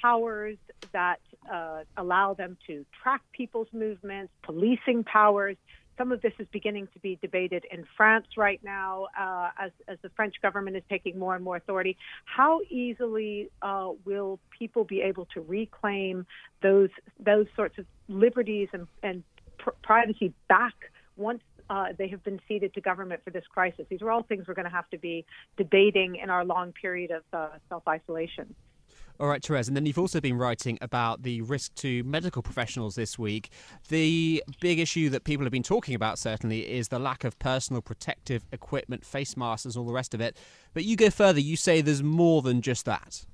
powers 0.00 0.56
that 0.92 1.20
uh, 1.50 1.82
allow 1.96 2.34
them 2.34 2.56
to 2.66 2.84
track 3.02 3.22
people's 3.32 3.68
movements, 3.72 4.32
policing 4.42 5.04
powers 5.04 5.56
some 5.98 6.12
of 6.12 6.22
this 6.22 6.32
is 6.38 6.46
beginning 6.52 6.88
to 6.94 6.98
be 6.98 7.18
debated 7.20 7.64
in 7.70 7.84
France 7.96 8.26
right 8.36 8.60
now 8.64 9.06
uh, 9.18 9.50
as, 9.58 9.70
as 9.88 9.98
the 10.02 10.08
French 10.10 10.34
government 10.42 10.76
is 10.76 10.82
taking 10.88 11.18
more 11.18 11.34
and 11.34 11.44
more 11.44 11.56
authority. 11.56 11.96
How 12.24 12.60
easily 12.70 13.50
uh, 13.60 13.90
will 14.04 14.38
people 14.56 14.84
be 14.84 15.02
able 15.02 15.26
to 15.34 15.40
reclaim 15.40 16.26
those 16.62 16.90
those 17.18 17.46
sorts 17.56 17.78
of 17.78 17.86
liberties 18.08 18.68
and, 18.72 18.86
and 19.02 19.22
pr- 19.58 19.70
privacy 19.82 20.32
back 20.48 20.74
once 21.16 21.42
uh, 21.70 21.86
they 21.96 22.08
have 22.08 22.22
been 22.24 22.40
ceded 22.48 22.74
to 22.74 22.80
government 22.80 23.20
for 23.24 23.30
this 23.30 23.44
crisis? 23.52 23.86
These 23.88 24.02
are 24.02 24.10
all 24.10 24.22
things 24.22 24.46
we're 24.48 24.54
going 24.54 24.68
to 24.68 24.70
have 24.70 24.88
to 24.90 24.98
be 24.98 25.24
debating 25.56 26.16
in 26.16 26.30
our 26.30 26.44
long 26.44 26.72
period 26.72 27.10
of 27.10 27.22
uh, 27.32 27.48
self 27.68 27.86
isolation. 27.86 28.54
All 29.20 29.28
right, 29.28 29.44
Therese, 29.44 29.68
and 29.68 29.76
then 29.76 29.86
you've 29.86 29.98
also 29.98 30.20
been 30.20 30.36
writing 30.36 30.78
about 30.80 31.22
the 31.22 31.42
risk 31.42 31.74
to 31.76 32.02
medical 32.04 32.42
professionals 32.42 32.94
this 32.94 33.18
week. 33.18 33.50
The 33.88 34.42
big 34.60 34.78
issue 34.78 35.10
that 35.10 35.24
people 35.24 35.44
have 35.44 35.52
been 35.52 35.62
talking 35.62 35.94
about, 35.94 36.18
certainly, 36.18 36.68
is 36.68 36.88
the 36.88 36.98
lack 36.98 37.22
of 37.22 37.38
personal 37.38 37.82
protective 37.82 38.44
equipment, 38.52 39.04
face 39.04 39.36
masks, 39.36 39.64
and 39.64 39.76
all 39.76 39.84
the 39.84 39.92
rest 39.92 40.14
of 40.14 40.20
it. 40.20 40.36
But 40.74 40.84
you 40.84 40.96
go 40.96 41.10
further, 41.10 41.40
you 41.40 41.56
say 41.56 41.80
there's 41.80 42.02
more 42.02 42.42
than 42.42 42.62
just 42.62 42.84
that. 42.86 43.24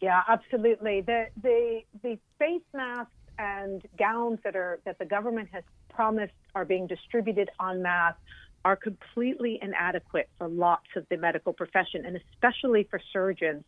Yeah, 0.00 0.22
absolutely. 0.28 1.00
The, 1.00 1.26
the, 1.42 1.80
the 2.02 2.18
face 2.38 2.62
masks 2.72 3.12
and 3.38 3.82
gowns 3.98 4.38
that, 4.44 4.56
are, 4.56 4.80
that 4.84 4.98
the 4.98 5.04
government 5.04 5.48
has 5.52 5.64
promised 5.88 6.34
are 6.54 6.64
being 6.64 6.86
distributed 6.86 7.50
en 7.60 7.82
masse 7.82 8.14
are 8.64 8.76
completely 8.76 9.58
inadequate 9.62 10.28
for 10.38 10.48
lots 10.48 10.86
of 10.96 11.06
the 11.08 11.16
medical 11.16 11.52
profession 11.52 12.04
and 12.04 12.16
especially 12.16 12.86
for 12.90 13.00
surgeons 13.12 13.64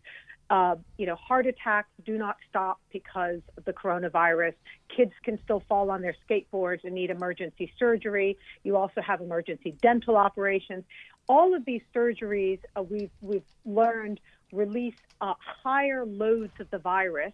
uh, 0.51 0.77
you 0.99 1.07
know, 1.07 1.15
heart 1.15 1.47
attacks 1.47 1.89
do 2.05 2.19
not 2.19 2.37
stop 2.49 2.79
because 2.93 3.41
of 3.57 3.65
the 3.65 3.73
coronavirus. 3.73 4.55
Kids 4.95 5.13
can 5.23 5.39
still 5.45 5.63
fall 5.69 5.91
on 5.91 6.03
their 6.03 6.15
skateboards 6.29 6.85
and 6.85 6.95
need 6.95 7.11
emergency 7.11 7.73
surgery. 7.79 8.37
You 8.63 8.77
also 8.77 9.01
have 9.01 9.21
emergency 9.21 9.75
dental 9.81 10.17
operations. 10.17 10.85
All 11.29 11.55
of 11.55 11.65
these 11.65 11.83
surgeries 11.95 12.59
uh, 12.77 12.83
we've 12.83 13.11
we've 13.21 13.47
learned 13.65 14.21
release 14.53 14.95
uh, 15.21 15.35
higher 15.63 16.05
loads 16.05 16.53
of 16.61 16.71
the 16.71 16.79
virus 16.79 17.33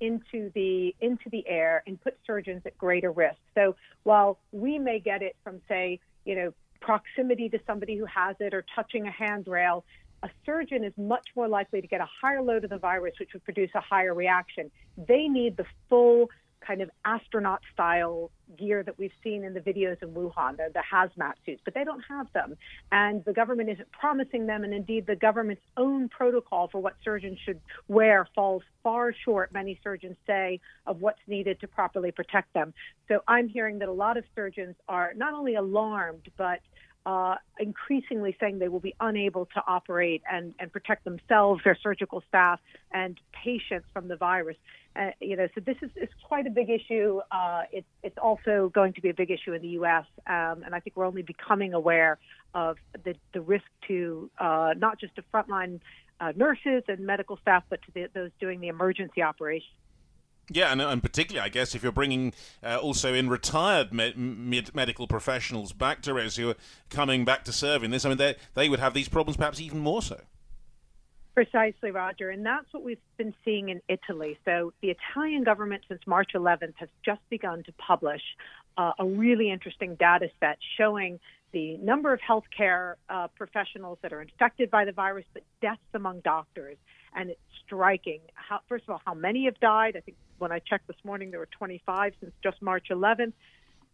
into 0.00 0.50
the 0.54 0.94
into 1.00 1.30
the 1.30 1.46
air 1.46 1.82
and 1.86 2.00
put 2.02 2.18
surgeons 2.26 2.62
at 2.66 2.76
greater 2.76 3.12
risk. 3.12 3.38
So 3.54 3.76
while 4.02 4.38
we 4.52 4.78
may 4.78 4.98
get 4.98 5.22
it 5.22 5.36
from 5.44 5.60
say, 5.68 6.00
you 6.24 6.34
know, 6.34 6.54
proximity 6.80 7.48
to 7.48 7.58
somebody 7.66 7.96
who 7.96 8.06
has 8.06 8.36
it 8.40 8.52
or 8.54 8.64
touching 8.74 9.06
a 9.06 9.10
handrail, 9.10 9.84
a 10.22 10.30
surgeon 10.44 10.84
is 10.84 10.92
much 10.96 11.28
more 11.36 11.48
likely 11.48 11.80
to 11.80 11.86
get 11.86 12.00
a 12.00 12.08
higher 12.20 12.42
load 12.42 12.64
of 12.64 12.70
the 12.70 12.78
virus, 12.78 13.14
which 13.18 13.32
would 13.32 13.44
produce 13.44 13.70
a 13.74 13.80
higher 13.80 14.14
reaction. 14.14 14.70
They 14.96 15.28
need 15.28 15.56
the 15.56 15.66
full 15.88 16.30
kind 16.66 16.80
of 16.82 16.90
astronaut 17.04 17.60
style 17.72 18.30
gear 18.58 18.82
that 18.82 18.98
we've 18.98 19.12
seen 19.22 19.44
in 19.44 19.54
the 19.54 19.60
videos 19.60 20.02
in 20.02 20.10
Wuhan, 20.10 20.56
the, 20.56 20.70
the 20.72 20.82
hazmat 20.92 21.34
suits, 21.44 21.60
but 21.64 21.74
they 21.74 21.84
don't 21.84 22.02
have 22.08 22.32
them. 22.32 22.56
And 22.90 23.24
the 23.24 23.32
government 23.32 23.68
isn't 23.70 23.90
promising 23.92 24.46
them. 24.46 24.64
And 24.64 24.74
indeed, 24.74 25.06
the 25.06 25.16
government's 25.16 25.62
own 25.76 26.08
protocol 26.08 26.68
for 26.68 26.80
what 26.80 26.94
surgeons 27.04 27.38
should 27.44 27.60
wear 27.88 28.26
falls 28.34 28.62
far 28.82 29.12
short, 29.12 29.52
many 29.52 29.78
surgeons 29.82 30.16
say, 30.26 30.60
of 30.86 31.00
what's 31.00 31.20
needed 31.26 31.60
to 31.60 31.68
properly 31.68 32.10
protect 32.10 32.52
them. 32.52 32.74
So 33.08 33.20
I'm 33.28 33.48
hearing 33.48 33.78
that 33.80 33.88
a 33.88 33.92
lot 33.92 34.16
of 34.16 34.24
surgeons 34.34 34.74
are 34.88 35.12
not 35.14 35.34
only 35.34 35.54
alarmed, 35.54 36.28
but 36.36 36.60
uh, 37.06 37.36
increasingly 37.60 38.36
saying 38.40 38.58
they 38.58 38.68
will 38.68 38.80
be 38.80 38.94
unable 38.98 39.46
to 39.46 39.62
operate 39.68 40.22
and, 40.30 40.54
and 40.58 40.72
protect 40.72 41.04
themselves, 41.04 41.62
their 41.64 41.78
surgical 41.80 42.22
staff, 42.28 42.58
and 42.92 43.18
patients 43.32 43.86
from 43.92 44.08
the 44.08 44.16
virus. 44.16 44.56
Uh, 44.96 45.10
you 45.20 45.36
know, 45.36 45.46
so 45.54 45.60
this 45.60 45.76
is, 45.82 45.90
is 45.94 46.08
quite 46.24 46.48
a 46.48 46.50
big 46.50 46.68
issue. 46.68 47.20
Uh, 47.30 47.62
it's, 47.70 47.86
it's 48.02 48.18
also 48.18 48.70
going 48.74 48.92
to 48.92 49.00
be 49.00 49.08
a 49.08 49.14
big 49.14 49.30
issue 49.30 49.52
in 49.52 49.62
the 49.62 49.68
U.S., 49.68 50.04
um, 50.26 50.64
and 50.64 50.74
I 50.74 50.80
think 50.80 50.96
we're 50.96 51.06
only 51.06 51.22
becoming 51.22 51.74
aware 51.74 52.18
of 52.54 52.76
the, 53.04 53.14
the 53.32 53.40
risk 53.40 53.66
to 53.86 54.28
uh, 54.38 54.74
not 54.76 54.98
just 54.98 55.14
to 55.14 55.22
frontline 55.32 55.80
uh, 56.18 56.32
nurses 56.34 56.82
and 56.88 57.06
medical 57.06 57.36
staff, 57.36 57.62
but 57.70 57.80
to 57.82 57.92
the, 57.94 58.08
those 58.14 58.30
doing 58.40 58.60
the 58.60 58.68
emergency 58.68 59.22
operations. 59.22 59.70
Yeah, 60.50 60.70
and, 60.70 60.80
and 60.80 61.02
particularly, 61.02 61.44
I 61.44 61.48
guess, 61.48 61.74
if 61.74 61.82
you're 61.82 61.90
bringing 61.90 62.32
uh, 62.62 62.76
also 62.76 63.12
in 63.12 63.28
retired 63.28 63.92
medical 63.92 65.08
professionals 65.08 65.72
back 65.72 66.02
to 66.02 66.14
res 66.14 66.36
who 66.36 66.50
are 66.50 66.56
coming 66.88 67.24
back 67.24 67.44
to 67.44 67.52
serve 67.52 67.82
in 67.82 67.90
this, 67.90 68.04
I 68.04 68.10
mean, 68.10 68.18
they, 68.18 68.36
they 68.54 68.68
would 68.68 68.78
have 68.78 68.94
these 68.94 69.08
problems 69.08 69.36
perhaps 69.36 69.60
even 69.60 69.80
more 69.80 70.02
so. 70.02 70.20
Precisely, 71.34 71.90
Roger. 71.90 72.30
And 72.30 72.46
that's 72.46 72.72
what 72.72 72.82
we've 72.82 72.98
been 73.18 73.34
seeing 73.44 73.68
in 73.68 73.82
Italy. 73.88 74.38
So 74.44 74.72
the 74.80 74.88
Italian 74.90 75.44
government, 75.44 75.82
since 75.88 76.00
March 76.06 76.30
11th, 76.34 76.74
has 76.76 76.88
just 77.04 77.20
begun 77.28 77.62
to 77.64 77.72
publish 77.72 78.22
uh, 78.78 78.92
a 78.98 79.04
really 79.04 79.50
interesting 79.50 79.96
data 79.96 80.28
set 80.40 80.58
showing 80.78 81.18
the 81.52 81.76
number 81.78 82.12
of 82.12 82.20
healthcare 82.20 82.94
uh, 83.10 83.28
professionals 83.36 83.98
that 84.02 84.12
are 84.12 84.22
infected 84.22 84.70
by 84.70 84.84
the 84.84 84.92
virus, 84.92 85.24
but 85.34 85.42
deaths 85.60 85.80
among 85.92 86.20
doctors. 86.20 86.76
And 87.14 87.30
it's 87.30 87.40
striking. 87.66 88.20
How, 88.34 88.60
first 88.68 88.84
of 88.84 88.90
all, 88.90 89.02
how 89.04 89.14
many 89.14 89.44
have 89.44 89.58
died? 89.60 89.96
I 89.96 90.00
think 90.00 90.16
when 90.38 90.52
I 90.52 90.58
checked 90.58 90.86
this 90.86 90.96
morning, 91.04 91.30
there 91.30 91.40
were 91.40 91.48
25 91.58 92.14
since 92.20 92.32
just 92.42 92.60
March 92.62 92.86
11th. 92.90 93.32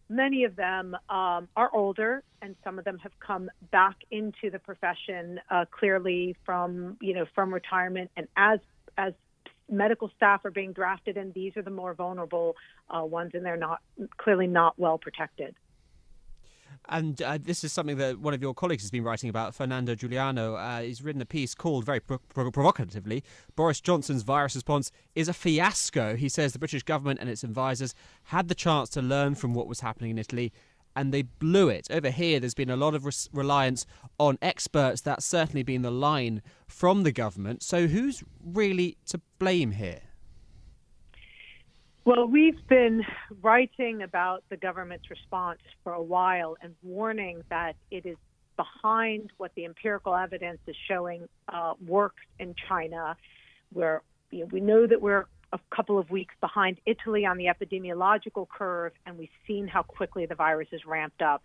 Many 0.09 0.43
of 0.43 0.55
them 0.55 0.95
um, 1.09 1.47
are 1.55 1.69
older, 1.73 2.23
and 2.41 2.55
some 2.63 2.77
of 2.77 2.85
them 2.85 2.99
have 2.99 3.13
come 3.19 3.49
back 3.71 3.95
into 4.11 4.49
the 4.51 4.59
profession 4.59 5.39
uh, 5.49 5.65
clearly 5.71 6.35
from 6.45 6.97
you 7.01 7.13
know 7.13 7.25
from 7.33 7.53
retirement. 7.53 8.11
And 8.17 8.27
as 8.35 8.59
as 8.97 9.13
medical 9.69 10.11
staff 10.15 10.43
are 10.45 10.51
being 10.51 10.73
drafted, 10.73 11.17
and 11.17 11.33
these 11.33 11.55
are 11.55 11.61
the 11.61 11.71
more 11.71 11.93
vulnerable 11.93 12.55
uh, 12.89 13.03
ones, 13.03 13.31
and 13.33 13.45
they're 13.45 13.57
not 13.57 13.81
clearly 14.17 14.47
not 14.47 14.77
well 14.77 14.97
protected. 14.97 15.55
And 16.89 17.21
uh, 17.21 17.37
this 17.41 17.63
is 17.63 17.71
something 17.71 17.97
that 17.97 18.19
one 18.19 18.33
of 18.33 18.41
your 18.41 18.53
colleagues 18.53 18.83
has 18.83 18.91
been 18.91 19.03
writing 19.03 19.29
about. 19.29 19.55
Ferdinando 19.55 19.95
Giugliano 19.95 20.57
uh, 20.57 20.81
he's 20.81 21.01
written 21.01 21.21
a 21.21 21.25
piece 21.25 21.55
called 21.55 21.85
very 21.85 21.99
pro- 21.99 22.19
pro- 22.29 22.51
provocatively 22.51 23.23
Boris 23.55 23.79
Johnson's 23.79 24.23
virus 24.23 24.55
response 24.55 24.91
is 25.15 25.27
a 25.27 25.33
fiasco. 25.33 26.15
He 26.15 26.29
says 26.29 26.53
the 26.53 26.59
British 26.59 26.83
government 26.83 27.19
and 27.19 27.29
its 27.29 27.43
advisers 27.43 27.95
had 28.25 28.47
the 28.47 28.55
chance 28.55 28.89
to 28.91 29.01
learn 29.01 29.35
from 29.35 29.53
what 29.53 29.67
was 29.67 29.79
happening 29.79 30.11
in 30.11 30.17
Italy 30.17 30.51
and 30.95 31.13
they 31.13 31.23
blew 31.23 31.69
it. 31.69 31.87
Over 31.89 32.09
here, 32.09 32.39
there's 32.39 32.53
been 32.53 32.69
a 32.69 32.75
lot 32.75 32.93
of 32.93 33.05
res- 33.05 33.29
reliance 33.33 33.85
on 34.19 34.37
experts. 34.41 35.01
That's 35.01 35.25
certainly 35.25 35.63
been 35.63 35.81
the 35.81 35.91
line 35.91 36.41
from 36.67 37.03
the 37.03 37.11
government. 37.11 37.63
So, 37.63 37.87
who's 37.87 38.23
really 38.43 38.97
to 39.07 39.19
blame 39.39 39.71
here? 39.71 40.01
Well, 42.05 42.27
we've 42.27 42.67
been 42.67 43.05
writing 43.41 44.01
about 44.01 44.43
the 44.49 44.57
government's 44.57 45.09
response 45.09 45.59
for 45.85 45.93
a 45.93 46.01
while 46.01 46.57
and 46.61 46.75
warning 46.83 47.43
that 47.49 47.77
it 47.91 48.05
is 48.05 48.17
behind 48.57 49.31
what 49.37 49.51
the 49.55 49.63
empirical 49.63 50.13
evidence 50.13 50.59
is 50.67 50.75
showing 50.89 51.29
uh, 51.47 51.75
works 51.85 52.21
in 52.39 52.55
China, 52.67 53.15
where 53.71 54.01
you 54.31 54.41
know, 54.41 54.49
we 54.51 54.59
know 54.59 54.85
that 54.85 55.01
we're 55.01 55.27
a 55.53 55.59
couple 55.73 55.97
of 55.97 56.09
weeks 56.09 56.35
behind 56.41 56.77
Italy 56.85 57.25
on 57.25 57.37
the 57.37 57.45
epidemiological 57.45 58.47
curve, 58.49 58.91
and 59.05 59.17
we've 59.17 59.29
seen 59.47 59.65
how 59.67 59.83
quickly 59.83 60.25
the 60.25 60.35
virus 60.35 60.67
is 60.73 60.85
ramped 60.85 61.21
up 61.21 61.41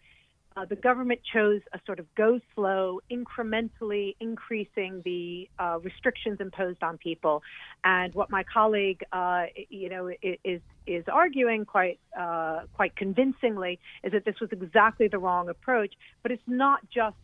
uh, 0.59 0.65
the 0.65 0.77
government 0.77 1.21
chose 1.33 1.61
a 1.73 1.81
sort 1.87 2.01
of 2.01 2.07
go 2.17 2.41
slow, 2.55 3.01
incrementally 3.11 4.17
increasing 4.19 5.03
the 5.05 5.49
uh, 5.59 5.79
restrictions 5.83 6.39
imposed 6.41 6.83
on 6.83 6.99
people. 6.99 7.43
And 7.85 8.13
what 8.15 8.31
my 8.31 8.43
colleague, 8.43 9.03
uh, 9.13 9.45
you 9.69 9.89
know, 9.89 10.11
is 10.23 10.61
is 10.87 11.05
arguing 11.13 11.65
quite 11.65 12.01
uh, 12.19 12.63
quite 12.75 12.97
convincingly 12.97 13.79
is 14.03 14.13
that 14.13 14.25
this 14.25 14.41
was 14.41 14.51
exactly 14.51 15.07
the 15.07 15.19
wrong 15.19 15.49
approach. 15.49 15.95
But 16.23 16.33
it's 16.33 16.43
not 16.47 16.81
just 16.91 17.17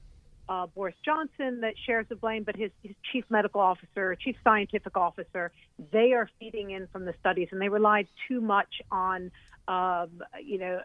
uh, 0.49 0.66
Boris 0.66 0.94
Johnson 1.05 1.62
that 1.62 1.75
shares 1.87 2.07
the 2.09 2.16
blame, 2.16 2.44
but 2.44 2.57
his, 2.57 2.70
his, 2.83 2.94
chief 3.11 3.25
medical 3.31 3.61
officer, 3.61 4.14
chief 4.14 4.37
scientific 4.44 4.97
officer, 4.97 5.51
they 5.90 6.12
are 6.12 6.29
feeding 6.38 6.70
in 6.70 6.87
from 6.88 7.05
the 7.05 7.14
studies, 7.18 7.49
and 7.51 7.61
they 7.61 7.68
relied 7.68 8.07
too 8.29 8.40
much 8.40 8.83
on, 8.90 9.31
um, 9.68 10.11
you 10.44 10.59
know, 10.59 10.81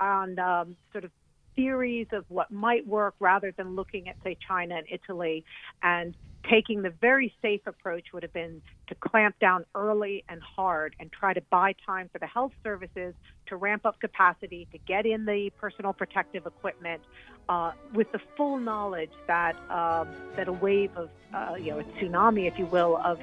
on 0.00 0.38
um, 0.38 0.76
sort 0.92 1.04
of 1.04 1.10
theories 1.54 2.06
of 2.12 2.24
what 2.28 2.50
might 2.50 2.86
work 2.86 3.14
rather 3.20 3.52
than 3.52 3.76
looking 3.76 4.08
at, 4.08 4.16
say, 4.24 4.36
China 4.46 4.76
and 4.76 4.86
Italy. 4.90 5.44
And 5.82 6.14
taking 6.48 6.82
the 6.82 6.90
very 6.90 7.32
safe 7.40 7.60
approach 7.66 8.12
would 8.12 8.22
have 8.22 8.32
been 8.32 8.60
to 8.88 8.94
clamp 8.96 9.38
down 9.38 9.64
early 9.74 10.24
and 10.28 10.40
hard 10.42 10.94
and 10.98 11.10
try 11.12 11.32
to 11.32 11.40
buy 11.50 11.74
time 11.86 12.08
for 12.12 12.18
the 12.18 12.26
health 12.26 12.52
services 12.62 13.14
to 13.46 13.56
ramp 13.56 13.86
up 13.86 14.00
capacity, 14.00 14.66
to 14.72 14.78
get 14.78 15.06
in 15.06 15.24
the 15.24 15.50
personal 15.60 15.92
protective 15.92 16.46
equipment, 16.46 17.00
uh, 17.48 17.72
with 17.92 18.10
the 18.12 18.20
full 18.36 18.58
knowledge 18.58 19.12
that 19.26 19.56
um, 19.70 20.08
that 20.36 20.48
a 20.48 20.52
wave 20.52 20.90
of, 20.96 21.10
uh, 21.34 21.54
you 21.54 21.70
know, 21.70 21.80
a 21.80 21.84
tsunami, 21.84 22.46
if 22.50 22.58
you 22.58 22.66
will, 22.66 22.96
of 23.04 23.18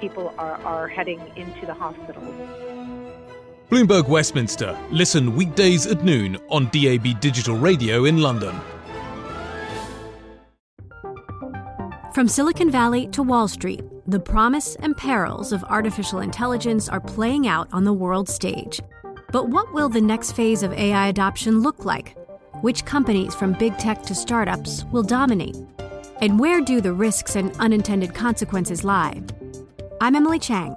people 0.00 0.34
are, 0.38 0.60
are 0.62 0.88
heading 0.88 1.20
into 1.36 1.66
the 1.66 1.74
hospitals. 1.74 2.71
Bloomberg 3.72 4.06
Westminster. 4.06 4.78
Listen 4.90 5.34
weekdays 5.34 5.86
at 5.86 6.04
noon 6.04 6.36
on 6.50 6.66
DAB 6.72 7.18
Digital 7.20 7.56
Radio 7.56 8.04
in 8.04 8.18
London. 8.18 8.54
From 12.12 12.28
Silicon 12.28 12.70
Valley 12.70 13.06
to 13.12 13.22
Wall 13.22 13.48
Street, 13.48 13.82
the 14.06 14.20
promise 14.20 14.74
and 14.80 14.94
perils 14.94 15.54
of 15.54 15.64
artificial 15.64 16.20
intelligence 16.20 16.90
are 16.90 17.00
playing 17.00 17.48
out 17.48 17.66
on 17.72 17.84
the 17.84 17.94
world 17.94 18.28
stage. 18.28 18.78
But 19.30 19.48
what 19.48 19.72
will 19.72 19.88
the 19.88 20.02
next 20.02 20.32
phase 20.32 20.62
of 20.62 20.74
AI 20.74 21.08
adoption 21.08 21.62
look 21.62 21.86
like? 21.86 22.14
Which 22.60 22.84
companies, 22.84 23.34
from 23.34 23.54
big 23.54 23.78
tech 23.78 24.02
to 24.02 24.14
startups, 24.14 24.84
will 24.92 25.02
dominate? 25.02 25.56
And 26.20 26.38
where 26.38 26.60
do 26.60 26.82
the 26.82 26.92
risks 26.92 27.36
and 27.36 27.56
unintended 27.56 28.14
consequences 28.14 28.84
lie? 28.84 29.22
I'm 30.02 30.14
Emily 30.14 30.38
Chang. 30.38 30.76